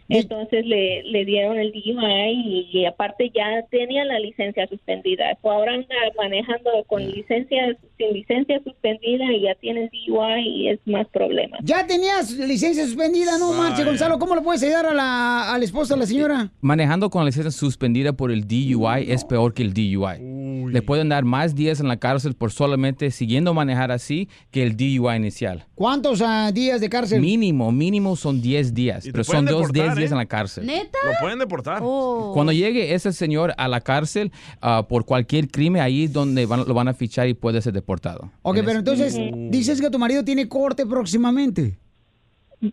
[0.09, 5.37] Entonces le, le dieron el DUI y, y aparte ya tenía la licencia suspendida.
[5.43, 10.81] So, ahora anda manejando con licencia, sin licencia suspendida y ya tiene DUI y es
[10.87, 11.59] más problema.
[11.63, 14.19] Ya tenías licencia suspendida, no marche, Gonzalo.
[14.19, 16.51] ¿Cómo le puedes ayudar a la, al esposo de la señora?
[16.61, 20.73] Manejando con la licencia suspendida por el DUI es peor que el DUI.
[20.73, 24.77] Le pueden dar más días en la cárcel por solamente siguiendo manejar así que el
[24.77, 25.67] DUI inicial.
[25.75, 27.21] ¿Cuántos ah, días de cárcel?
[27.21, 30.67] Mínimo, mínimo son 10 días, pero son dos 10 días en la cárcel.
[30.67, 30.99] ¿Neta?
[31.05, 31.81] Lo pueden deportar.
[31.81, 36.65] Cuando llegue ese señor a la cárcel ah, por cualquier crimen, ahí es donde van-
[36.67, 38.31] lo van a fichar y puede ser deportado.
[38.43, 39.17] Ok, pero entonces
[39.51, 41.79] dices que tu marido tiene corte próximamente.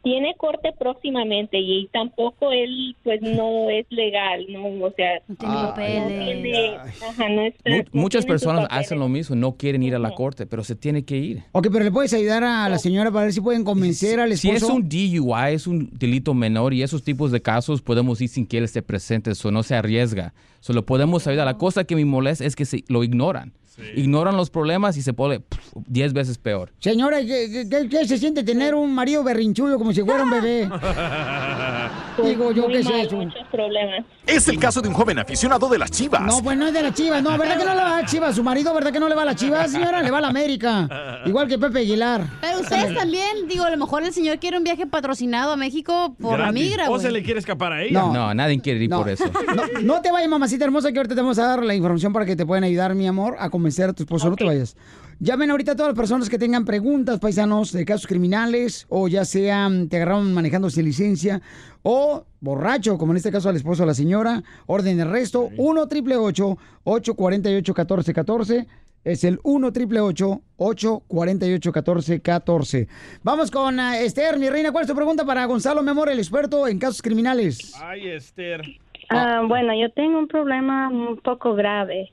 [0.02, 6.76] Tiene corte próximamente y tampoco él pues no es legal, no, o sea, no tiene,
[6.76, 10.12] ajá, no está- Mu- no muchas personas hacen lo mismo, no quieren ir a la
[10.16, 11.44] corte, pero se tiene que ir.
[11.52, 14.50] Ok, pero le puedes ayudar a la señora para ver si pueden convencer al Si
[14.50, 14.66] esposo.
[14.66, 18.48] es un DUI, es un delito menor y esos tipos de casos podemos ir sin
[18.48, 20.34] que él esté presente, eso no se arriesga.
[20.62, 21.46] Solo podemos ayudar.
[21.46, 23.54] La cosa que me molesta es que se, lo ignoran.
[23.96, 26.72] Ignoran los problemas y se pone pff, 10 veces peor.
[26.80, 30.30] Señora, ¿qué, qué- qué- qué se siente tener un marido berrinchudo como si fuera un
[30.32, 30.70] bebé?
[32.24, 33.16] Digo yo, Muy ¿qué es mal, eso?
[33.18, 34.06] muchos problemas.
[34.26, 36.22] Es el caso de un joven aficionado de las chivas.
[36.22, 38.08] No, pues no es de la chivas, no, ¿verdad que no le va a la
[38.08, 38.36] chivas?
[38.36, 40.02] Su marido, ¿verdad que no le va a la chivas, señora?
[40.02, 41.22] Le va a la América.
[41.26, 42.26] Igual que Pepe Aguilar.
[42.42, 46.16] Pero ustedes también, digo, a lo mejor el señor quiere un viaje patrocinado a México
[46.20, 46.64] por la Gratis.
[46.64, 48.02] migra, O se le quiere escapar a ella.
[48.02, 49.26] No, nadie quiere ir por eso.
[49.56, 52.26] No, no te vayas, mamacita hermosa, que ahorita te vamos a dar la información para
[52.26, 54.30] que te puedan ayudar, mi amor, a convencer a tu esposo.
[54.30, 54.78] No te vayas.
[55.20, 59.26] Llamen ahorita a todas las personas que tengan preguntas, paisanos, de casos criminales, o ya
[59.26, 61.42] sean, te agarraron manejando sin licencia,
[61.82, 65.88] o borracho, como en este caso al esposo de la señora, orden de arresto, 1
[65.88, 68.68] triple 848 1414
[69.04, 72.88] Es el 1 triple 848 1414
[73.24, 74.72] Vamos con ah, Esther, mi reina.
[74.72, 77.74] ¿Cuál es tu pregunta para Gonzalo, mi amor, el experto en casos criminales?
[77.82, 78.62] Ay, Esther.
[79.10, 82.12] Ah, bueno, yo tengo un problema un poco grave.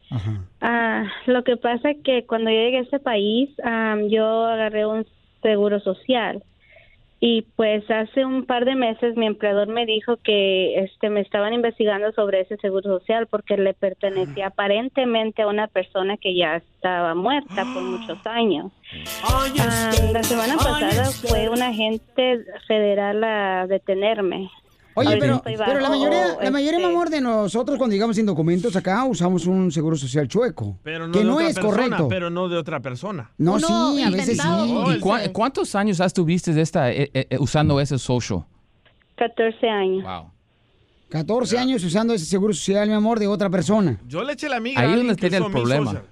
[0.61, 4.86] Ah, lo que pasa es que cuando yo llegué a este país, ah, yo agarré
[4.86, 5.07] un
[5.43, 6.43] seguro social.
[7.24, 11.55] Y pues hace un par de meses mi empleador me dijo que este me estaban
[11.55, 17.14] investigando sobre ese seguro social porque le pertenecía aparentemente a una persona que ya estaba
[17.14, 18.72] muerta por muchos años.
[19.24, 24.51] Ah, la semana pasada fue un agente federal a detenerme.
[24.95, 28.26] Oye, pero, la bajo, mayoría, la mayoría, mi este, amor, de nosotros cuando llegamos sin
[28.26, 30.78] documentos acá usamos un seguro social chueco.
[30.82, 32.09] Pero no que de no otra es persona, correcto.
[32.09, 33.30] Pero no de otra persona.
[33.38, 34.49] No, sí, a veces sí.
[35.24, 38.45] ¿Y cuántos años has tuviste de esta, eh, eh, eh, usando ese social?
[39.16, 40.05] 14 años.
[40.05, 40.30] Wow.
[41.09, 44.01] 14 años usando ese seguro social, mi amor, de otra persona.
[44.09, 44.80] Yo le eché la amiga.
[44.80, 45.90] Ahí es donde tiene el problema.
[45.90, 46.07] social.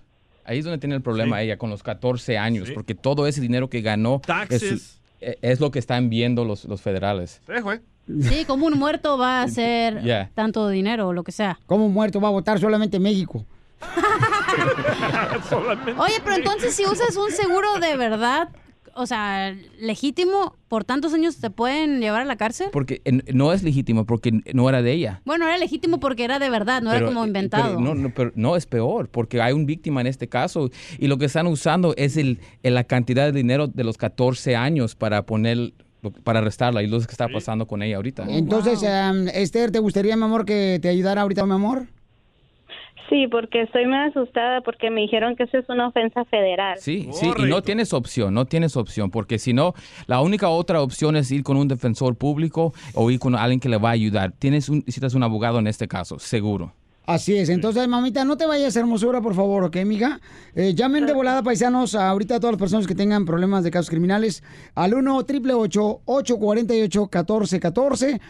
[0.44, 3.70] Ahí es donde tiene el problema ella, con los 14 años, porque todo ese dinero
[3.70, 4.62] que ganó es, Taxes.
[4.62, 7.40] eh, es lo que están viendo los, los federales.
[7.46, 7.80] Sí, güey.
[8.22, 10.30] Sí, como un muerto va a hacer Ya.
[10.34, 11.58] tanto dinero o lo que sea.
[11.66, 13.44] Como un muerto va a votar solamente en México.
[15.98, 18.48] Oye, pero entonces si usas un seguro de verdad,
[18.94, 22.68] o sea, legítimo, por tantos años te pueden llevar a la cárcel.
[22.72, 25.22] Porque no es legítimo, porque no era de ella.
[25.24, 27.70] Bueno, era legítimo porque era de verdad, no era como eh, inventado.
[27.76, 31.06] pero no, no, pero no es peor, porque hay un víctima en este caso y
[31.08, 34.94] lo que están usando es el, el- la cantidad de dinero de los 14 años
[34.94, 35.72] para poner,
[36.24, 38.24] para arrestarla y lo que está pasando con ella ahorita.
[38.28, 41.86] Entonces, em, Esther, ¿te gustaría, mi amor, que te ayudara ahorita, mi amor?
[43.10, 46.78] Sí, porque estoy muy asustada porque me dijeron que eso es una ofensa federal.
[46.78, 49.74] Sí, sí, y no tienes opción, no tienes opción, porque si no,
[50.06, 53.68] la única otra opción es ir con un defensor público o ir con alguien que
[53.68, 54.32] le va a ayudar.
[54.38, 56.72] Tienes un, necesitas un abogado en este caso, seguro.
[57.04, 57.48] Así es.
[57.48, 60.20] Entonces, mamita, no te vayas, hermosura, por favor, ¿ok, mija?
[60.54, 63.90] Eh, llamen de volada, paisanos, ahorita a todas las personas que tengan problemas de casos
[63.90, 64.44] criminales
[64.76, 68.20] al 1 888 848 1414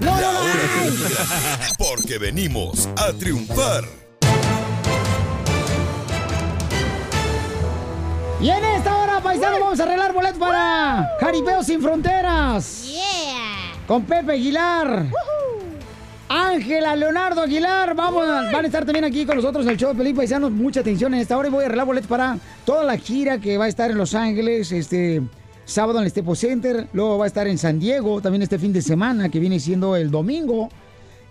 [1.79, 3.85] Porque venimos a triunfar.
[8.41, 12.87] Y en esta hora, paisano, vamos a arreglar boletos para Jaripeo Sin Fronteras.
[13.91, 15.07] Con Pepe Aguilar.
[16.29, 19.97] Ángela Leonardo Aguilar, vamos, van a estar también aquí con nosotros en el show de
[19.97, 20.53] Pelín Paisanos.
[20.53, 23.59] Mucha atención en esta hora y voy a arreglar boletos para toda la gira que
[23.59, 25.23] va a estar en Los Ángeles, este
[25.65, 28.73] sábado en el Staples Center, luego va a estar en San Diego también este fin
[28.73, 30.69] de semana, que viene siendo el domingo,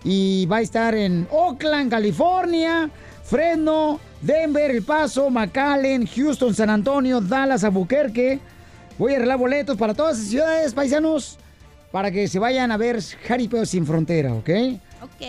[0.04, 2.90] y va a estar en Oakland, California,
[3.24, 8.42] Fresno, Denver, El Paso, McAllen, Houston, San Antonio, Dallas, Albuquerque.
[8.98, 11.40] Voy a arreglar boletos para todas esas ciudades, paisanos,
[11.92, 14.50] para que se vayan a ver Jaripeo Sin Frontera, ¿ok?
[15.02, 15.22] Ok.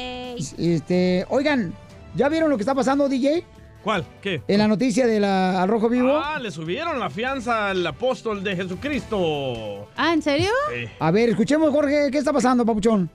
[0.58, 1.72] Este, oigan,
[2.14, 3.44] ¿ya vieron lo que está pasando, DJ?
[3.82, 4.04] ¿Cuál?
[4.20, 4.42] ¿Qué?
[4.46, 6.18] En la noticia de la, al Rojo Vivo.
[6.18, 9.88] Ah, le subieron la fianza al apóstol de Jesucristo.
[9.96, 10.50] Ah, ¿en serio?
[10.98, 13.11] A ver, escuchemos, Jorge, ¿qué está pasando, papuchón?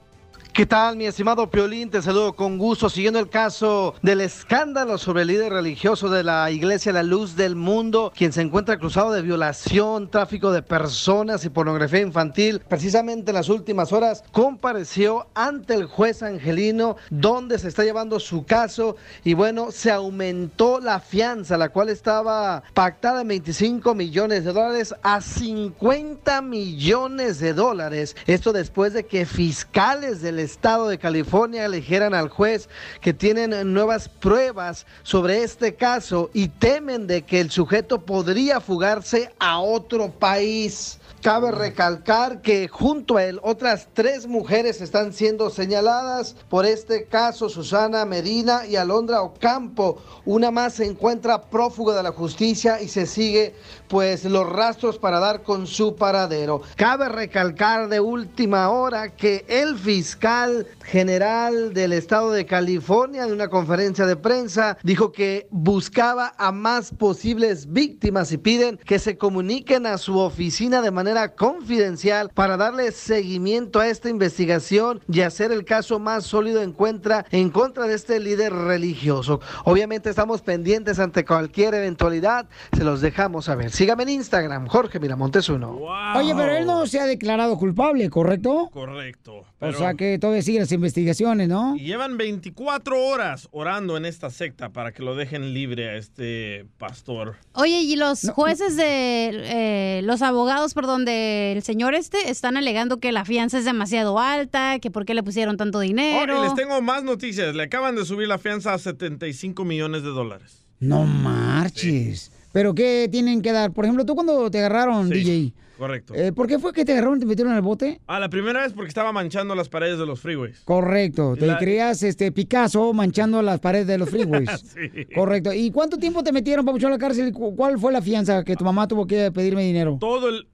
[0.56, 1.90] ¿Qué tal, mi estimado Piolín?
[1.90, 6.50] Te saludo con gusto, siguiendo el caso del escándalo sobre el líder religioso de la
[6.50, 11.50] Iglesia La Luz del Mundo, quien se encuentra acusado de violación, tráfico de personas y
[11.50, 12.62] pornografía infantil.
[12.70, 18.46] Precisamente en las últimas horas compareció ante el juez Angelino, donde se está llevando su
[18.46, 18.96] caso
[19.26, 24.96] y bueno, se aumentó la fianza, la cual estaba pactada en 25 millones de dólares
[25.04, 28.16] a 50 millones de dólares.
[28.26, 32.70] Esto después de que fiscales del estado de California le dijeran al juez
[33.02, 39.32] que tienen nuevas pruebas sobre este caso y temen de que el sujeto podría fugarse
[39.40, 41.00] a otro país.
[41.26, 47.50] Cabe recalcar que junto a él otras tres mujeres están siendo señaladas por este caso,
[47.50, 49.98] Susana Medina y Alondra Ocampo.
[50.24, 53.56] Una más se encuentra prófuga de la justicia y se sigue
[53.88, 56.62] pues los rastros para dar con su paradero.
[56.76, 63.32] Cabe recalcar de última hora que el fiscal fiscal general del estado de California, en
[63.32, 69.18] una conferencia de prensa, dijo que buscaba a más posibles víctimas y piden que se
[69.18, 75.52] comuniquen a su oficina de manera confidencial para darle seguimiento a esta investigación y hacer
[75.52, 79.40] el caso más sólido encuentra en contra de este líder religioso.
[79.64, 83.72] Obviamente estamos pendientes ante cualquier eventualidad, se los dejamos saber.
[83.72, 85.80] Sígame en Instagram, Jorge Miramontes uno.
[86.16, 88.70] Oye, pero él no se ha declarado culpable, ¿correcto?
[88.72, 89.46] Correcto.
[89.60, 91.76] O sea que todavía siguen las investigaciones, ¿no?
[91.76, 96.66] Y llevan 24 horas orando en esta secta para que lo dejen libre a este
[96.78, 97.36] pastor.
[97.54, 103.12] Oye, y los jueces de eh, los abogados, perdón, del señor este están alegando que
[103.12, 106.40] la fianza es demasiado alta, que por qué le pusieron tanto Oh, dinero.
[106.40, 107.54] y les tengo más noticias.
[107.56, 110.66] Le acaban de subir la fianza a 75 millones de dólares.
[110.80, 112.32] No marches.
[112.54, 113.72] ¿Pero qué tienen que dar?
[113.74, 116.14] Por ejemplo, tú cuando te agarraron, DJ, Correcto.
[116.16, 118.00] eh, ¿por qué fue que te agarraron y te metieron en el bote?
[118.08, 120.62] Ah, la primera vez porque estaba manchando las paredes de los freeways.
[120.64, 124.50] Correcto, te La- creías este Picasso manchando las paredes de los freeways.
[124.76, 125.06] Sí.
[125.14, 125.52] Correcto.
[125.54, 127.34] ¿Y cuánto tiempo te metieron, papuchón, a la cárcel?
[127.34, 129.98] ¿Cu- ¿Cuál fue la fianza que tu mamá tuvo que pedirme dinero?
[130.00, 130.48] Todo el...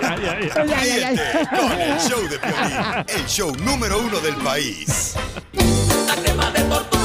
[0.00, 0.62] Ya, ya, ya.
[0.64, 5.14] Ríete con el show de Piolín, el show número uno del país.
[5.54, 7.01] Voy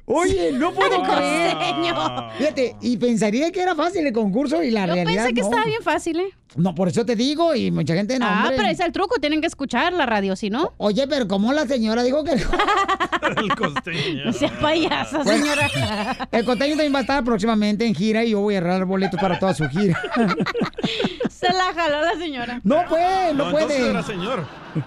[0.08, 1.54] Oye, no puedo El creer.
[1.58, 2.30] costeño.
[2.38, 5.48] Fíjate, y pensaría que era fácil el concurso y la Yo realidad pensé que no.
[5.48, 6.30] estaba bien fácil, ¿eh?
[6.56, 8.56] No, por eso te digo, y mucha gente no, ah, hombre.
[8.58, 10.74] pero es el truco, tienen que escuchar la radio, si no.
[10.78, 12.32] Oye, pero como la señora dijo que...
[13.38, 14.26] El costeño.
[14.26, 15.44] No sea payasa, Bueno.
[15.44, 16.28] señora.
[16.32, 19.20] El costeño también va a estar próximamente en gira y yo voy a regalar boletos
[19.20, 20.00] para toda su gira.
[21.40, 22.60] Se la jaló la señora.
[22.64, 23.90] No puede, no, No, puede.
[23.90, 24.46] era señor.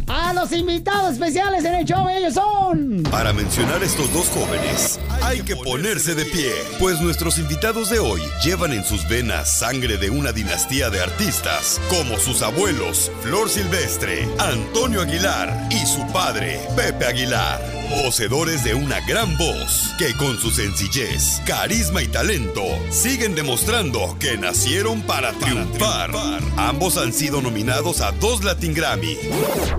[0.09, 3.03] A los invitados especiales en el show, ellos son.
[3.11, 8.20] Para mencionar estos dos jóvenes, hay que ponerse de pie, pues nuestros invitados de hoy
[8.45, 14.28] llevan en sus venas sangre de una dinastía de artistas, como sus abuelos Flor Silvestre,
[14.38, 17.61] Antonio Aguilar y su padre Pepe Aguilar,
[18.03, 24.36] poseedores de una gran voz que con su sencillez, carisma y talento siguen demostrando que
[24.36, 26.11] nacieron para triunfar.
[26.57, 29.18] Ambos han sido nominados a dos Latin Grammy.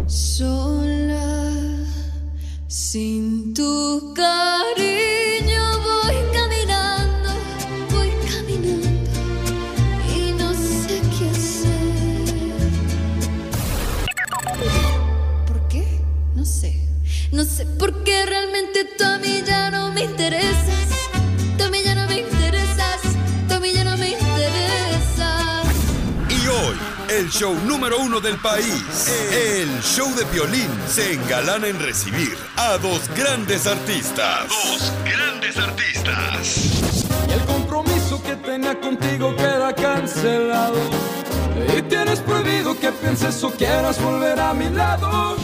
[0.08, 1.86] Sola,
[2.68, 5.23] sin tu cariño
[17.34, 20.88] No sé por qué realmente tú a mí ya no me interesas.
[21.58, 23.02] Tú a mí ya no me interesas.
[23.48, 25.66] Tú a mí ya no me interesas.
[26.30, 26.78] Y hoy,
[27.10, 32.78] el show número uno del país, el show de violín, se engalana en recibir a
[32.78, 34.48] dos grandes artistas.
[34.50, 37.08] Dos grandes artistas.
[37.28, 40.78] Y el compromiso que tenía contigo queda cancelado.
[41.76, 45.36] Y tienes prohibido que pienses o quieras volver a mi lado.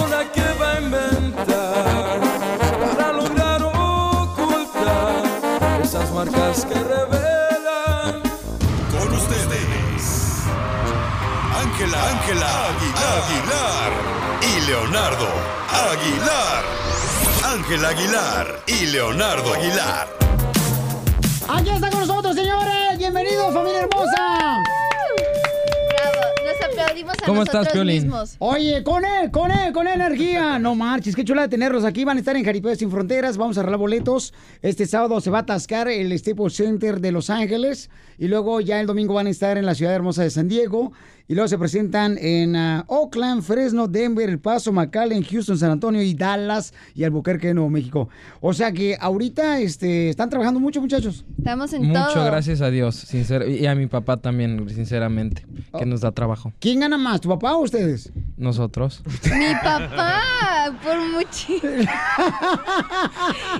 [0.00, 2.20] ¿Y ahora qué va a inventar
[2.96, 5.22] para lograr ocultar
[5.82, 8.22] esas marcas que revelan?
[8.90, 10.44] Con ustedes,
[11.54, 13.92] Ángela, Ángela Aguilar, Aguilar
[14.40, 15.28] y Leonardo
[15.90, 16.64] Aguilar.
[17.44, 20.08] Ángela Aguilar y Leonardo Aguilar.
[21.48, 22.96] Aquí está con nosotros, señores.
[22.96, 24.62] Bienvenidos, familia hermosa.
[26.60, 28.02] Bravo, nos aplaudimos a ¿Cómo nosotros estás, Piolín?
[28.04, 28.36] mismos.
[28.38, 30.58] Oye, con él, con él, con energía.
[30.60, 32.04] No marches, qué chula de tenerlos aquí.
[32.04, 33.36] Van a estar en Jaripeo Sin Fronteras.
[33.36, 34.34] Vamos a arreglar boletos.
[34.62, 37.88] Este sábado se va a atascar el Staples Center de Los Ángeles.
[38.18, 40.92] Y luego ya el domingo van a estar en la ciudad hermosa de San Diego.
[41.28, 46.02] Y luego se presentan en ah, Oakland, Fresno, Denver, El Paso, McAllen, Houston, San Antonio
[46.02, 48.08] y Dallas y Albuquerque, Nuevo México.
[48.40, 51.24] O sea que ahorita este, están trabajando mucho, muchachos.
[51.38, 52.24] Estamos en Mucho todo.
[52.24, 55.46] gracias a Dios, sincer- y a mi papá también, sinceramente,
[55.78, 56.49] que nos da trabajo.
[56.58, 58.12] ¿Quién gana más, tu papá o ustedes?
[58.36, 59.02] Nosotros.
[59.24, 61.52] Mi papá, por mucho.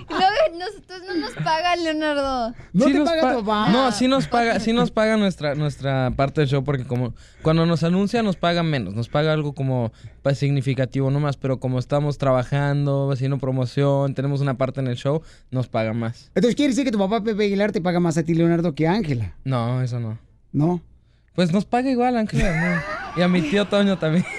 [0.08, 2.54] no, nosotros no nos pagan, Leonardo.
[2.74, 3.08] Sí nos
[3.44, 7.14] pa- No, sí nos paga, sí nos paga nuestra, nuestra parte del show porque como
[7.42, 11.78] cuando nos anuncia nos pagan menos, nos paga algo como pues, significativo nomás, pero como
[11.78, 16.30] estamos trabajando, haciendo promoción, tenemos una parte en el show, nos paga más.
[16.34, 18.88] Entonces quiere decir que tu papá Pepe Aguilar te paga más a ti, Leonardo, que
[18.88, 19.34] a Ángela.
[19.44, 20.18] No, eso no.
[20.52, 20.80] ¿No?
[21.34, 22.82] Pues nos paga igual, Ángela.
[23.14, 23.20] ¿no?
[23.20, 24.24] Y a mi tío Toño también.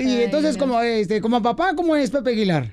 [0.00, 2.72] Y entonces, como este, como papá, ¿cómo es Pepe Aguilar?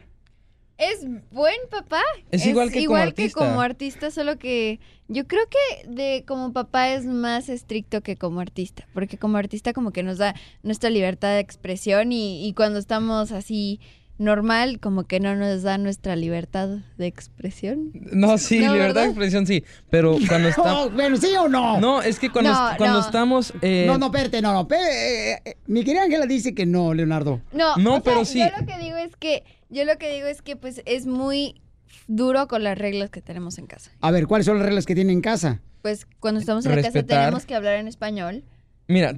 [0.78, 2.02] Es buen papá.
[2.30, 3.40] Es igual que como igual que artista.
[3.40, 8.42] como artista, solo que yo creo que de como papá es más estricto que como
[8.42, 12.78] artista, porque como artista como que nos da nuestra libertad de expresión y, y cuando
[12.78, 13.80] estamos así
[14.18, 17.92] normal como que no nos da nuestra libertad de expresión.
[17.94, 19.02] No, sí, No, libertad ¿verdad?
[19.04, 20.64] de expresión sí, pero cuando está...
[20.64, 21.80] No, bueno, ¿sí o no?
[21.80, 23.06] No, es que cuando, No, cuando no.
[23.06, 23.54] estamos...
[23.62, 24.68] eh, No, no, espérate, no, no.
[24.76, 27.42] eh, eh, mi querida Ángela dice que no, Leonardo.
[27.52, 28.40] No, No, o sea, pero sí.
[28.40, 31.62] Yo lo que digo es que yo lo que digo es que pues es muy
[32.08, 33.92] duro con las reglas que tenemos en casa.
[34.02, 35.62] A ver, ¿cuáles son las reglas que tiene en casa?
[35.82, 38.44] Pues cuando estamos en la casa tenemos que hablar en español.
[38.90, 39.14] Mira,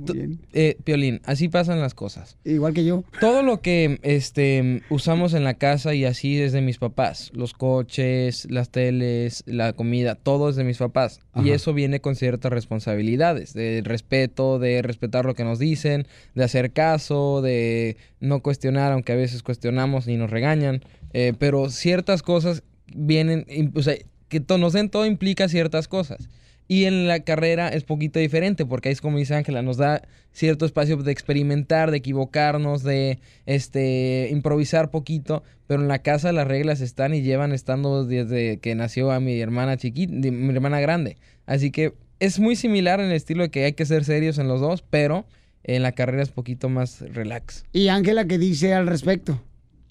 [0.53, 2.37] eh, Piolín, así pasan las cosas.
[2.43, 3.03] Igual que yo.
[3.19, 8.47] Todo lo que este, usamos en la casa y así desde mis papás, los coches,
[8.49, 11.19] las teles, la comida, todo es de mis papás.
[11.35, 16.43] Y eso viene con ciertas responsabilidades, de respeto, de respetar lo que nos dicen, de
[16.43, 20.81] hacer caso, de no cuestionar, aunque a veces cuestionamos y nos regañan.
[21.13, 22.63] Eh, pero ciertas cosas
[22.93, 23.45] vienen,
[23.75, 23.95] o sea,
[24.29, 26.27] que nos den todo implica ciertas cosas.
[26.71, 30.03] Y en la carrera es poquito diferente, porque ahí es como dice Ángela, nos da
[30.31, 33.17] cierto espacio de experimentar, de equivocarnos, de
[33.47, 38.75] este improvisar poquito, pero en la casa las reglas están y llevan estando desde que
[38.75, 41.17] nació a mi hermana chiquita, mi hermana grande.
[41.47, 44.47] Así que es muy similar en el estilo de que hay que ser serios en
[44.47, 45.25] los dos, pero
[45.63, 47.65] en la carrera es poquito más relax.
[47.73, 49.41] ¿Y Ángela qué dice al respecto?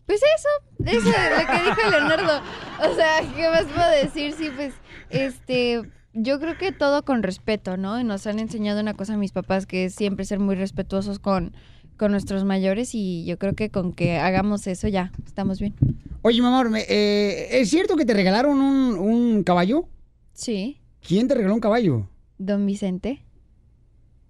[0.07, 2.41] Pues eso, eso es lo que dijo Leonardo.
[2.89, 4.33] O sea, ¿qué más puedo decir?
[4.39, 4.73] Sí, pues,
[5.11, 5.83] este,
[6.23, 7.99] yo creo que todo con respeto, ¿no?
[8.01, 11.19] Y nos han enseñado una cosa a mis papás que es siempre ser muy respetuosos
[11.19, 11.53] con,
[11.97, 15.75] con nuestros mayores y yo creo que con que hagamos eso ya estamos bien.
[16.23, 19.89] Oye, mi amor, me- eh, ¿es cierto que te regalaron un, un caballo?
[20.33, 20.81] Sí.
[21.07, 22.09] ¿Quién te regaló un caballo?
[22.39, 23.25] Don Vicente.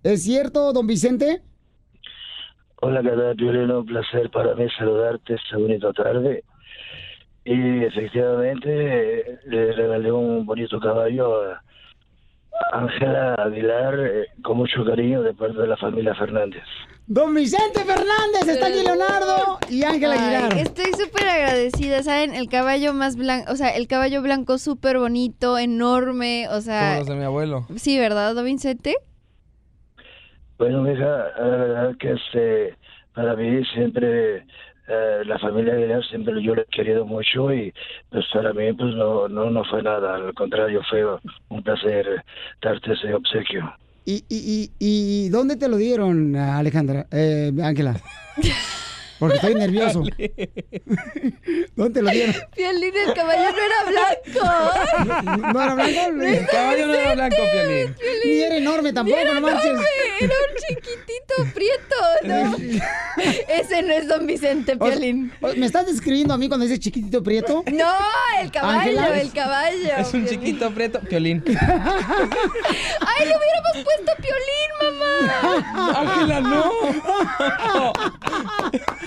[0.03, 1.43] ¿Es cierto, don Vicente?
[2.81, 3.81] Hola, ¿qué tal, Violino?
[3.81, 6.45] Un placer para mí saludarte esta bonita tarde.
[7.45, 8.69] Y efectivamente
[9.33, 11.63] eh, le regalé un bonito caballo a
[12.73, 16.63] Ángela Aguilar eh, con mucho cariño de parte de la familia Fernández.
[17.07, 20.59] Don Vicente Fernández, está aquí Leonardo y Ángela Ay, Aguilar.
[20.59, 22.35] Estoy súper agradecida, ¿saben?
[22.35, 26.89] El caballo más blanco, o sea, el caballo blanco súper bonito, enorme, o sea...
[26.89, 27.67] Como los de mi abuelo.
[27.77, 28.97] Sí, ¿verdad, don Vicente?
[30.59, 32.77] Bueno, mija, la verdad que este,
[33.15, 34.45] para mí siempre
[34.89, 37.73] eh, la familia Aguilar siempre yo lo he querido mucho y
[38.11, 41.05] pues para mí pues no, no, no fue nada, al contrario fue
[41.49, 42.25] un placer
[42.63, 43.73] darte ese obsequio.
[44.05, 47.07] ¿Y, y, y, y dónde te lo dieron, Alejandra?
[47.13, 47.95] Eh, Ángela.
[49.19, 50.03] Porque estoy nervioso.
[51.77, 52.35] ¿Dónde te lo dieron?
[52.55, 55.53] Piolín, el caballo no era blanco.
[55.53, 56.23] ¿No era blanco?
[56.23, 57.97] El caballo no era blanco, Piolín.
[58.25, 59.65] Ni era enorme tampoco, Era no marches.
[59.67, 59.87] enorme,
[60.21, 62.57] Era un chiquitito prieto, ¿no?
[63.49, 65.33] Ese no es don Vicente, O Piolín.
[65.41, 67.65] o- ¿Me estás describiendo a mí cuando dices chiquitito prieto?
[67.73, 67.93] No,
[68.41, 69.21] el caballo, Ángela.
[69.21, 69.89] el caballo.
[69.99, 70.29] Es un Piolín.
[70.29, 71.01] chiquito prieto.
[71.01, 71.43] Piolín.
[71.47, 71.57] ¡Ay,
[73.27, 76.01] le hubiéramos puesto Piolín, mamá!
[76.01, 77.93] Ángela, no.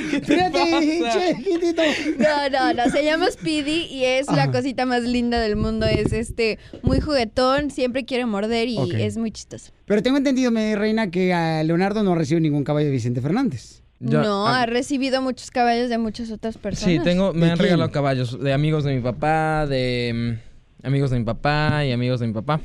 [0.24, 1.82] Fíjate, chiquitito.
[2.18, 5.86] No, no, no, se llama Speedy y es la cosita más linda del mundo.
[5.86, 9.72] Es este muy juguetón, siempre quiere morder y es muy chistoso.
[9.86, 13.82] Pero tengo entendido, mi reina, que a Leonardo no recibió ningún caballo de Vicente Fernández.
[14.00, 16.96] no, ha recibido muchos caballos de muchas otras personas.
[16.96, 17.66] Sí, tengo, me ¿De han quién?
[17.66, 20.51] regalado caballos de amigos de mi papá, de mm,
[20.84, 22.60] amigos de mi papá y amigos de mi papá.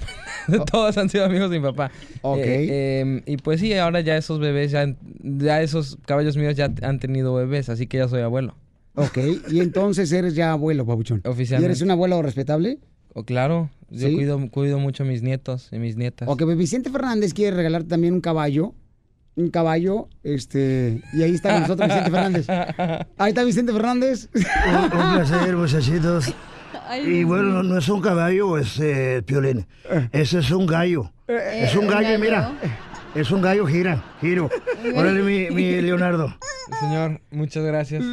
[0.70, 1.90] Todos han sido amigos de mi papá.
[2.22, 2.38] Ok.
[2.38, 4.86] Eh, em, y pues sí, ahora ya esos bebés, ya,
[5.22, 8.54] ya esos caballos míos ya han tenido bebés, así que ya soy abuelo.
[8.94, 9.18] Ok,
[9.50, 11.20] y entonces eres ya abuelo, papuchón.
[11.24, 11.66] ¿Y Oficialmente.
[11.66, 12.78] eres un abuelo respetable?
[13.12, 14.14] O claro, yo ¿Sí?
[14.14, 16.28] cuido, cuido mucho a mis nietos y mis nietas.
[16.28, 18.74] Ok, pues Vicente Fernández quiere regalar también un caballo.
[19.34, 22.46] Un caballo, este, y ahí está con nosotros Vicente Fernández.
[23.18, 24.30] Ahí está Vicente Fernández.
[24.34, 26.34] Un, un placer, muchachitos.
[26.88, 29.66] Ay, Y bueno, no, no es un caballo, es eh, piolín.
[30.12, 31.10] Ese es un gallo.
[31.28, 32.18] Eh, Es un ¿un gallo, gallo?
[32.20, 32.52] mira.
[33.16, 34.50] Es un gallo, gira, giro.
[34.94, 36.36] Órale, mi, mi Leonardo.
[36.80, 38.04] Señor, muchas gracias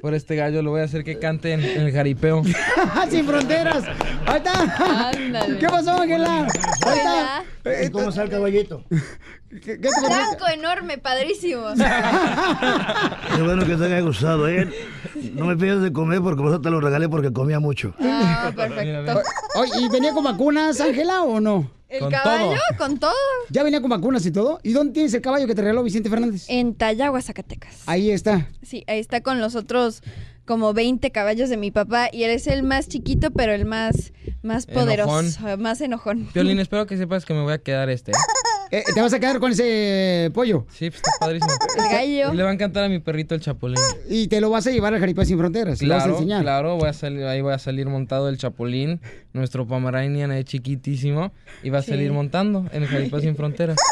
[0.00, 0.62] por este gallo.
[0.62, 2.42] Lo voy a hacer que cante en, en el jaripeo.
[3.10, 3.84] Sin fronteras.
[4.26, 5.10] Ahí está.
[5.10, 5.58] Ándale.
[5.58, 6.46] ¿Qué pasó, Ángela?
[6.86, 7.84] Ahí está.
[7.84, 8.82] ¿Y cómo está el caballito?
[9.62, 9.76] ¿Qué?
[9.76, 11.66] Blanco, enorme, padrísimo.
[13.36, 14.72] Qué bueno que te haya gustado, ¿eh?
[15.34, 17.94] No me pidas de comer porque por eso te lo regalé porque comía mucho.
[18.00, 19.20] Ah, perfecto.
[19.56, 21.75] Oye, ¿y venía con vacunas, Ángela, o no?
[21.88, 22.50] ¿El Con caballo?
[22.50, 22.78] todo.
[22.78, 23.12] Con todo.
[23.50, 24.58] ¿Ya venía con vacunas y todo?
[24.62, 26.44] ¿Y dónde tienes el caballo que te regaló Vicente Fernández?
[26.48, 27.82] En Tayagua, Zacatecas.
[27.86, 28.48] Ahí está.
[28.62, 30.02] Sí, ahí está con los otros
[30.46, 34.12] como 20 caballos de mi papá y él es el más chiquito, pero el más,
[34.42, 35.60] más poderoso, Enojón.
[35.62, 36.28] más enojón.
[36.32, 38.12] Piolín, espero que sepas que me voy a quedar este.
[38.70, 38.82] ¿Eh?
[38.94, 40.66] ¿Te vas a quedar con ese pollo?
[40.70, 41.52] Sí, pues está padrísimo.
[41.76, 42.32] El gallo.
[42.34, 43.76] Y le va a encantar a mi perrito el chapulín.
[44.08, 45.82] Y te lo vas a llevar al Jaripeo Sin Fronteras.
[45.82, 46.42] lo vas a Claro, enseñar.
[46.42, 49.00] claro, voy a salir, ahí voy a salir montado el chapulín,
[49.32, 51.32] nuestro Pomeranian es chiquitísimo,
[51.62, 51.90] y va a Sí.
[51.90, 53.76] salir montando en el Jaripeo Sin Fronteras.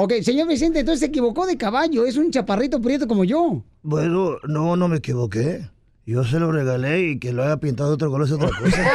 [0.00, 2.06] Ok, señor Vicente, entonces se equivocó de caballo.
[2.06, 3.64] Es un chaparrito prieto como yo.
[3.82, 5.62] Bueno, no, no me equivoqué.
[6.06, 8.92] Yo se lo regalé y que lo haya pintado de otro color es otra cosa.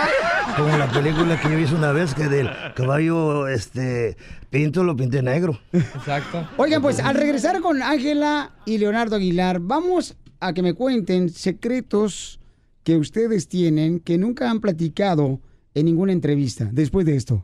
[0.57, 4.17] Como la película que yo hice una vez que del caballo este
[4.49, 5.59] pinto lo pinté negro.
[5.71, 6.47] Exacto.
[6.57, 12.39] Oigan, pues al regresar con Ángela y Leonardo Aguilar, vamos a que me cuenten secretos
[12.83, 15.39] que ustedes tienen que nunca han platicado
[15.73, 17.43] en ninguna entrevista después de esto.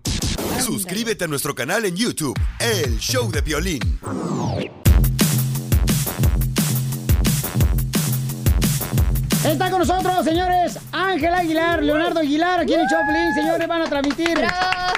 [0.59, 3.79] Suscríbete a nuestro canal en YouTube, El Show de Violín.
[9.45, 13.85] Está con nosotros, señores, Ángela Aguilar, Leonardo Aguilar, aquí en el Choplin, señores, van a
[13.85, 14.37] transmitir.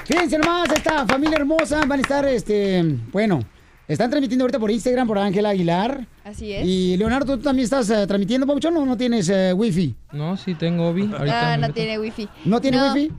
[0.05, 3.39] Fíjense nomás, esta familia hermosa van a estar, este, bueno,
[3.87, 6.07] están transmitiendo ahorita por Instagram por Ángela Aguilar.
[6.23, 6.65] Así es.
[6.65, 9.95] Y Leonardo, ¿tú también estás eh, transmitiendo, Pabuchón, o no tienes eh, wifi?
[10.11, 11.03] No, sí tengo Obi.
[11.03, 12.27] Ahorita Ah, no tiene wifi.
[12.43, 13.11] ¿No tiene wifi?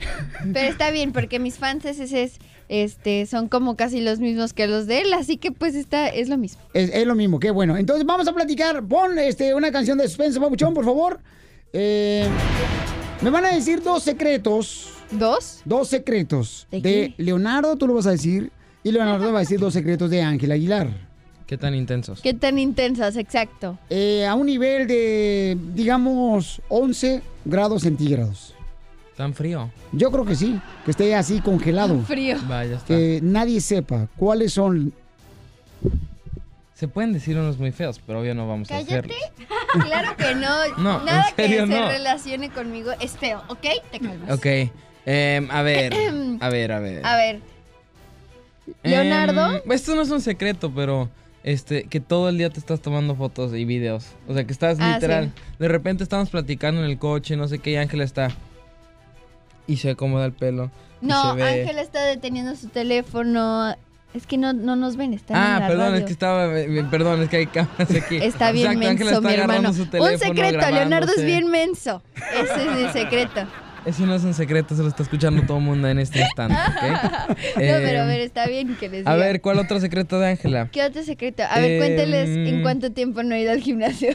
[0.53, 2.39] Pero está bien, porque mis fans es,
[2.73, 6.31] este, son como casi los mismos que los de él, así que pues está, es
[6.31, 6.63] lo mismo.
[6.73, 7.77] Es, es lo mismo, qué bueno.
[7.77, 8.83] Entonces vamos a platicar.
[8.83, 11.21] Pon este, una canción de suspenso, Pabuchón, por favor.
[11.75, 12.27] Eh,
[13.21, 14.89] me van a decir dos secretos.
[15.11, 15.61] ¿Dos?
[15.67, 16.67] Dos secretos.
[16.71, 18.51] ¿De De, Leonardo, tú lo vas a decir.
[18.83, 20.89] Y Leonardo va a decir dos secretos de Ángela Aguilar.
[21.47, 22.23] ¿Qué tan intensos?
[22.23, 23.19] ¿Qué tan intensas?
[23.19, 23.79] Exacto.
[23.91, 28.55] Eh, a un nivel de, digamos, 11 grados centígrados.
[29.17, 29.71] Tan frío.
[29.93, 32.01] Yo creo que sí, que esté así congelado.
[32.03, 32.37] Frío.
[32.49, 32.87] Vaya, está.
[32.87, 34.93] Que nadie sepa cuáles son.
[36.75, 38.95] Se pueden decir unos muy feos, pero obvio no vamos a Cállate.
[39.15, 39.15] hacerlo.
[39.87, 40.77] Claro que no.
[40.79, 41.89] No, en Nada serio, que se no.
[41.89, 43.65] relacione conmigo es feo, ¿ok?
[43.91, 44.31] Te calmas.
[44.31, 44.47] Ok.
[45.07, 45.95] em, a ver,
[46.41, 47.07] a ver, a ver.
[47.07, 47.41] A ver.
[48.83, 49.57] Leonardo.
[49.65, 51.09] Em, esto no es un secreto, pero
[51.43, 54.07] este, que todo el día te estás tomando fotos y videos.
[54.29, 55.33] O sea, que estás Ah, literal.
[55.35, 55.43] sí.
[55.59, 58.29] De repente estamos platicando en el coche, no sé qué, y Ángela está.
[59.67, 60.71] Y se acomoda el pelo.
[61.01, 63.75] No, Ángela está deteniendo su teléfono.
[64.15, 65.99] Es que no, no nos ven, están en Ah, la perdón, radio.
[66.01, 66.59] es que estaba.
[66.61, 68.17] eh, Perdón, es que hay cámaras aquí.
[68.17, 69.69] Está bien Exacto, menso, está mi hermano.
[69.71, 72.03] Un secreto, Leonardo es bien menso.
[72.35, 73.47] Ese es mi secreto.
[73.87, 76.55] Eso no es un secreto, se lo está escuchando todo el mundo en este instante,
[76.55, 76.83] ¿ok?
[77.29, 79.25] no, pero a Em, ver, está bien que les A diga.
[79.27, 80.69] ver, ¿cuál otro secreto de Ángela?
[80.71, 81.43] ¿Qué otro secreto?
[81.51, 84.15] A ver, Em, cuénteles en cuánto tiempo no he ido al gimnasio.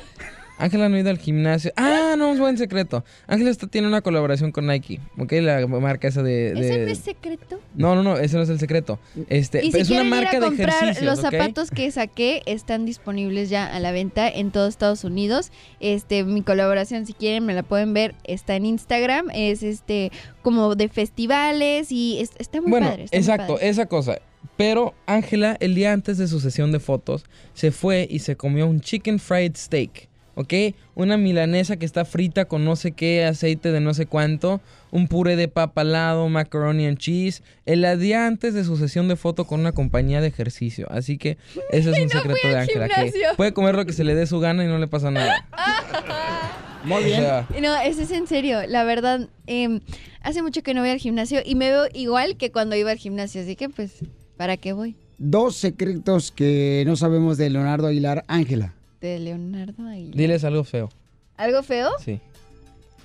[0.57, 1.71] Ángela no ha ido al gimnasio.
[1.75, 3.03] Ah, no, es buen secreto.
[3.27, 5.31] Ángela está- tiene una colaboración con Nike, ¿ok?
[5.41, 6.53] La marca esa de...
[6.53, 7.59] de- ¿Ese no es secreto?
[7.75, 8.99] No, no, no, ese no es el secreto.
[9.29, 12.85] Este, Y si es una ir marca de comprar ejercicios, los zapatos que saqué, están
[12.85, 15.51] disponibles ya a la venta en todo Estados Unidos.
[15.79, 19.27] Este, mi colaboración, si quieren, me la pueden ver, está en Instagram.
[19.33, 20.11] Es este
[20.41, 23.03] como de festivales y es- está muy Bueno, padre.
[23.03, 23.69] está muy exacto, padre.
[23.69, 24.19] esa cosa.
[24.55, 28.65] Pero Ángela, el día antes de su sesión de fotos, se fue y se comió
[28.65, 30.06] un chicken fried steak,
[30.37, 30.53] ¿ok?
[30.93, 34.61] Una milanesa que está frita con no sé qué, aceite de no sé cuánto,
[34.91, 39.15] un puré de papa lado, macaroni and cheese, el día antes de su sesión de
[39.15, 40.87] foto con una compañía de ejercicio.
[40.91, 41.37] Así que
[41.71, 44.39] ese es un secreto de Ángela, que puede comer lo que se le dé su
[44.39, 45.47] gana y no le pasa nada.
[46.83, 47.23] Muy bien.
[47.59, 48.59] No, eso es en serio.
[48.67, 49.81] La verdad, em,
[50.21, 52.97] hace mucho que no voy al gimnasio y me veo igual que cuando iba al
[52.97, 53.41] gimnasio.
[53.41, 54.05] Así que, pues,
[54.37, 54.95] ¿para qué voy?
[55.17, 58.76] Dos secretos que no sabemos de Leonardo Aguilar Ángela.
[59.07, 60.15] De Leonardo Aguilar.
[60.17, 60.89] Diles algo feo.
[61.37, 61.91] ¿Algo feo?
[62.03, 62.19] Sí.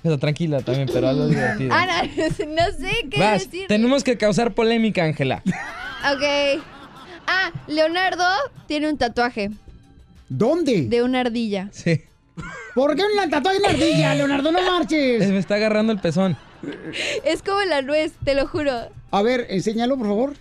[0.03, 1.69] O sea, tranquila también, pero algo divertido.
[1.73, 3.67] Ah, no, no sé qué Vas, decir.
[3.67, 5.41] tenemos que causar polémica, Ángela.
[5.45, 6.61] Ok.
[7.25, 8.25] Ah, Leonardo
[8.67, 9.51] tiene un tatuaje.
[10.27, 10.87] ¿Dónde?
[10.87, 11.69] De una ardilla.
[11.71, 12.01] Sí.
[12.75, 14.51] ¿Por qué un tatuaje en la ardilla, Leonardo?
[14.51, 15.29] No marches.
[15.29, 16.35] Me está agarrando el pezón.
[17.23, 18.73] Es como la nuez, te lo juro.
[19.11, 20.33] A ver, enséñalo, por favor.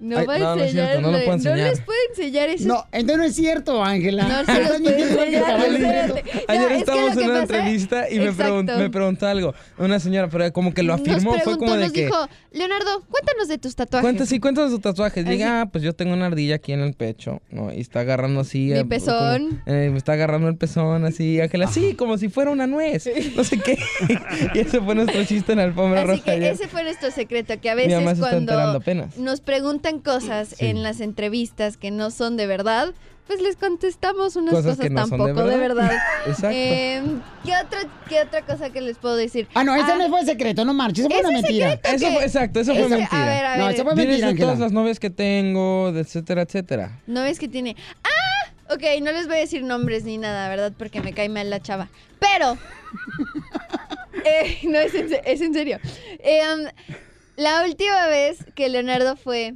[0.00, 0.86] No Ay, va a no, no es enseñar.
[0.88, 1.58] cierto, no lo puedo enseñar.
[1.58, 2.68] les puedo enseñar eso.
[2.68, 4.22] No, entonces no es cierto, Ángela.
[4.26, 6.08] No se los enseñar.
[6.08, 6.14] No,
[6.48, 9.54] Ayer es que estábamos en una pasa- entrevista y me, pregun- me preguntó algo.
[9.76, 12.04] Una señora, pero como que lo afirmó, nos fue como de nos que...
[12.06, 12.16] dijo,
[12.52, 14.04] Leonardo, cuéntanos de tus tatuajes.
[14.04, 15.22] Cuenta, sí, cuéntanos tus tatuajes.
[15.24, 15.32] Así.
[15.36, 17.70] Diga, ah, pues yo tengo una ardilla aquí en el pecho, ¿no?
[17.70, 18.70] Y está agarrando así.
[18.72, 19.60] Mi eh, pezón.
[19.64, 21.66] como- eh, me está agarrando el pezón así, Ángela.
[21.68, 23.06] Sí, como si fuera una nuez.
[23.36, 23.78] No sé qué.
[24.54, 26.52] y ese fue nuestro chiste en la alfombra Así roja que ayer.
[26.54, 28.80] ese fue nuestro secreto, que a veces cuando
[29.18, 32.94] nos preguntan cosas en las entrevistas que no son de verdad,
[33.26, 35.92] pues les contestamos unas Cosas cosas, que no son de tampoco de verdad.
[36.26, 36.48] Exacto.
[36.52, 37.02] Eh,
[37.44, 39.48] ¿qué, otra, ¿Qué otra cosa que les puedo decir?
[39.54, 41.70] Ah, no, ese no fue secreto, no marches, eso fue una mentira.
[41.72, 43.22] secreto Eso que- fue, exacto, eso fue ese- mentira.
[43.22, 43.58] A ver, a ver.
[43.58, 47.00] No, eso fue Diles mentira, todas las novias que tengo, etcétera, etcétera.
[47.06, 47.76] No ves que tiene.
[48.04, 48.52] ¡Ah!
[48.72, 50.72] Ok, no les voy a decir nombres ni nada, ¿verdad?
[50.78, 51.88] Porque me cae mal la chava.
[52.20, 52.56] Pero.
[54.24, 55.78] Eh, no, es en, es en serio.
[56.18, 56.66] Eh, um,
[57.36, 59.54] la última vez que Leonardo fue.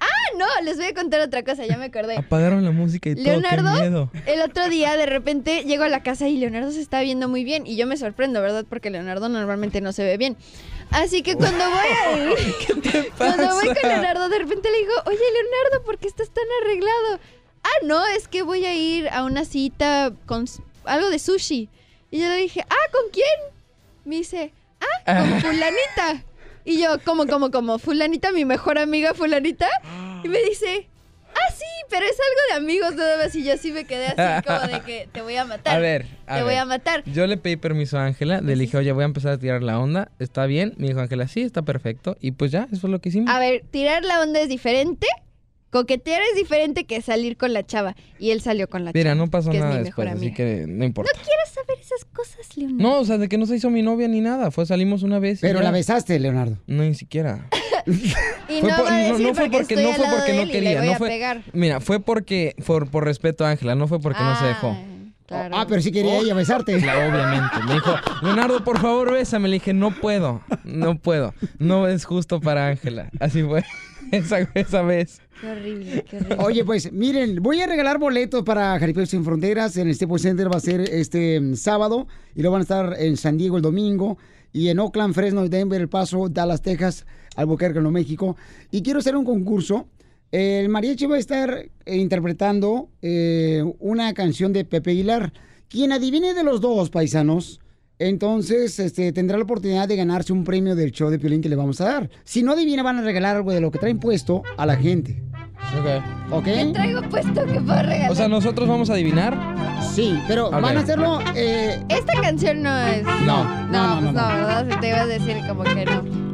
[0.00, 0.06] ¡Ah!
[0.36, 2.16] No, les voy a contar otra cosa, ya me acordé.
[2.16, 4.10] Apagaron la música y todo, qué Leonardo, miedo.
[4.26, 7.44] el otro día de repente llego a la casa y Leonardo se está viendo muy
[7.44, 7.66] bien.
[7.66, 8.64] Y yo me sorprendo, ¿verdad?
[8.68, 10.36] Porque Leonardo normalmente no se ve bien.
[10.90, 13.88] Así que cuando voy a ir, cuando voy con pasa?
[13.88, 17.20] Leonardo, de repente le digo, oye Leonardo, ¿por qué estás tan arreglado?
[17.62, 20.44] Ah, no, es que voy a ir a una cita con
[20.84, 21.68] algo de sushi.
[22.10, 23.26] Y yo le dije, ah, ¿con quién?
[24.04, 24.52] Me dice,
[25.06, 26.24] ah, con fulanita.
[26.66, 27.78] Y yo, ¿cómo, cómo, cómo?
[27.78, 29.68] ¿Fulanita, mi mejor amiga fulanita?
[30.24, 30.88] Y me dice,
[31.32, 33.34] ah, sí, pero es algo de amigos nada más.
[33.36, 35.76] Y yo así me quedé así como de que te voy a matar.
[35.76, 37.04] A ver, a Te voy a matar.
[37.06, 39.78] Yo le pedí permiso a Ángela, le dije, oye, voy a empezar a tirar la
[39.78, 40.74] onda, ¿está bien?
[40.76, 42.16] Me dijo Ángela, sí, está perfecto.
[42.20, 43.30] Y pues ya, eso es lo que hicimos.
[43.30, 45.06] A ver, tirar la onda es diferente.
[45.70, 47.94] Coquetear es diferente que salir con la chava.
[48.18, 49.14] Y él salió con la Mira, chava.
[49.24, 51.12] no pasó que nada es mi mejor después, así que no importa.
[51.14, 52.82] No quiero saber esas cosas, Leonardo.
[52.82, 54.50] No, o sea, de que no se hizo mi novia ni nada.
[54.50, 55.38] Fue, salimos una vez.
[55.38, 55.64] y Pero ya.
[55.64, 56.58] la besaste, Leonardo.
[56.66, 57.48] No, ni siquiera.
[58.48, 60.16] Y Fue no por- va a no- decir no fue porque, estoy no fue lado
[60.16, 60.78] porque de no él y le quería.
[60.80, 61.42] voy No a fue, pegar.
[61.52, 64.76] mira, fue porque, por, por respeto a Ángela, no fue porque no se dejó.
[65.30, 66.76] Ah, pero sí quería ella besarte.
[66.80, 67.56] Claro, obviamente.
[67.66, 69.48] Me dijo, Leonardo, por favor, bésame.
[69.48, 71.32] Le dije, no puedo, no puedo.
[71.58, 73.08] No es justo para Ángela.
[73.20, 73.64] Así fue
[74.12, 75.20] esa, esa vez.
[75.40, 76.36] Qué horrible, qué horrible.
[76.40, 79.76] Oye, pues miren, voy a regalar boletos para Jaripeo Sin Fronteras.
[79.76, 82.96] En el Staples Center va a ser este mm, sábado y luego van a estar
[82.98, 84.18] en San Diego el domingo
[84.52, 87.04] y en Oakland, Fresno, Denver, El Paso, Dallas, Texas,
[87.36, 88.36] Albuquerque, Nuevo México.
[88.70, 89.86] Y quiero hacer un concurso.
[90.32, 95.32] El mariachi va a estar eh, interpretando eh, una canción de Pepe Aguilar.
[95.68, 97.60] Quien adivine de los dos paisanos
[97.98, 101.56] entonces este, tendrá la oportunidad de ganarse un premio del show de Piolín que le
[101.56, 102.10] vamos a dar.
[102.24, 105.22] Si no adivina, van a regalar algo de lo que traen puesto a la gente.
[105.78, 106.32] Ok.
[106.32, 106.44] ¿Ok?
[106.44, 108.10] ¿Qué traigo puesto que puedo regalar?
[108.10, 109.36] O sea, ¿nosotros vamos a adivinar?
[109.94, 111.18] Sí, pero van a hacerlo...
[111.34, 113.02] eh, Esta canción no es.
[113.24, 114.36] No, no, no, pues no, no.
[114.36, 114.66] ¿verdad?
[114.70, 116.26] Si te iba a decir como que no.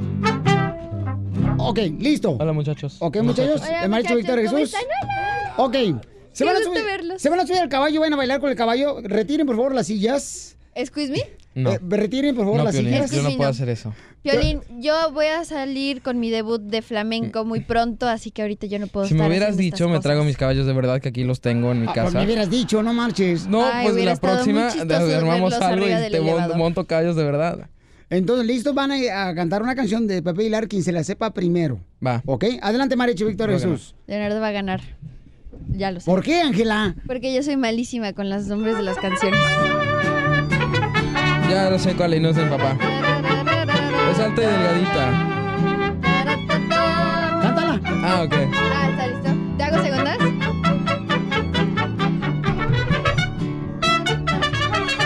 [1.58, 2.36] Ok, listo.
[2.40, 2.96] Hola, muchachos.
[3.00, 3.62] Ok, muchachos.
[3.62, 4.74] Hola, muchachos, Víctor ¿cómo Jesús.
[4.74, 4.84] están?
[5.58, 5.76] Ok.
[6.32, 7.20] Se van, a subir, verlos.
[7.22, 9.00] se van a subir al caballo, van a bailar con el caballo.
[9.02, 10.56] Retiren, por favor, las sillas.
[10.74, 11.20] ¿Excuse me?
[11.54, 11.72] No.
[11.72, 13.10] Eh, retiren, por favor, No, las Piolín, sillas.
[13.10, 13.54] yo no Sí, puedo no.
[13.54, 13.94] hacer eso.
[14.22, 18.66] Piolín, yo voy a salir con mi debut de flamenco muy pronto, así que ahorita
[18.66, 21.24] yo no puedo Si me hubieras dicho, me traigo mis caballos de verdad que aquí
[21.24, 22.18] los tengo en mi Ah, casa.
[22.18, 23.46] me hubieras dicho, no marches.
[23.46, 26.56] No, Ay, pues la próxima armamos algo y te elevador.
[26.56, 27.68] monto caballos de verdad.
[28.08, 31.32] Entonces, listos, van a, a cantar una canción de Pepe Hilar, quien se la sepa
[31.32, 31.80] primero.
[32.06, 32.22] Va.
[32.26, 32.44] ¿Ok?
[32.60, 33.94] Adelante, Maricho Víctor Jesús.
[34.06, 34.80] Leonardo va a ganar.
[35.70, 36.06] Ya lo sé.
[36.06, 36.94] ¿Por qué, Ángela?
[37.06, 39.38] Porque yo soy malísima con los nombres de las canciones.
[41.52, 42.78] Ya no sé cuál sé, papá.
[44.10, 45.04] Es alta y delgadita.
[47.42, 47.78] Cántala.
[48.02, 48.34] Ah, ok.
[48.72, 49.30] Ah, ¿está listo?
[49.58, 50.16] ¿Te hago segundas?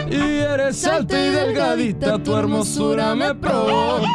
[0.08, 4.06] Y eres alta y delgadita, tu hermosura me provoca.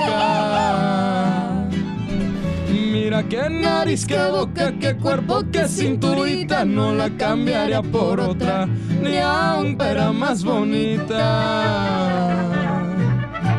[3.12, 9.18] Mira qué nariz, qué boca, qué cuerpo, qué cinturita, no la cambiaría por otra, ni
[9.18, 11.20] aun era más bonita.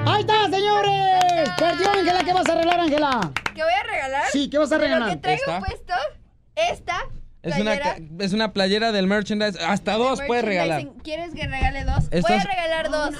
[0.06, 1.50] ¡Ahí está, señores!
[1.58, 3.30] Perdió Ángela, ¿qué vas a arreglar, Ángela?
[3.54, 4.24] ¿Qué voy a regalar?
[4.32, 5.08] Sí, ¿qué vas a regalar?
[5.10, 5.58] Lo que traigo Esta.
[5.58, 5.94] puesto,
[6.56, 7.06] esta
[7.42, 7.74] Es una,
[8.20, 10.86] es una playera del merchandise, hasta dos puedes regalar.
[11.02, 12.08] ¿Quieres que regale dos?
[12.08, 13.14] Voy Estas- a regalar dos.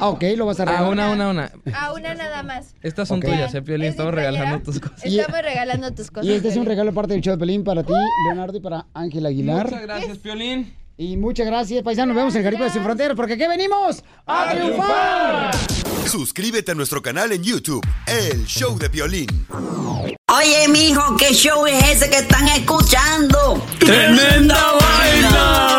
[0.00, 0.90] Ah, ok, lo vas a Ah, regalar.
[0.92, 1.52] una, una, una.
[1.74, 2.74] A una nada más.
[2.82, 5.04] Estas son tuyas, eh, Piolín, ¿Es estamos regalando tus cosas.
[5.04, 6.26] Estamos regalando tus cosas.
[6.28, 6.68] Y este es un Piolín.
[6.70, 7.92] regalo de parte del show de Pelín para ti,
[8.26, 9.66] Leonardo, y para Ángela Aguilar.
[9.66, 10.74] Muchas gracias, Piolín.
[10.96, 12.08] Y muchas gracias, paisanos.
[12.08, 15.50] Nos vemos en el Caribe Sin Fronteras, porque aquí venimos a triunfar.
[16.08, 19.46] Suscríbete a nuestro canal en YouTube, El Show de Violín.
[20.28, 23.62] Oye, mijo, ¿qué show es ese que están escuchando?
[23.78, 25.78] ¡Tremenda vaina!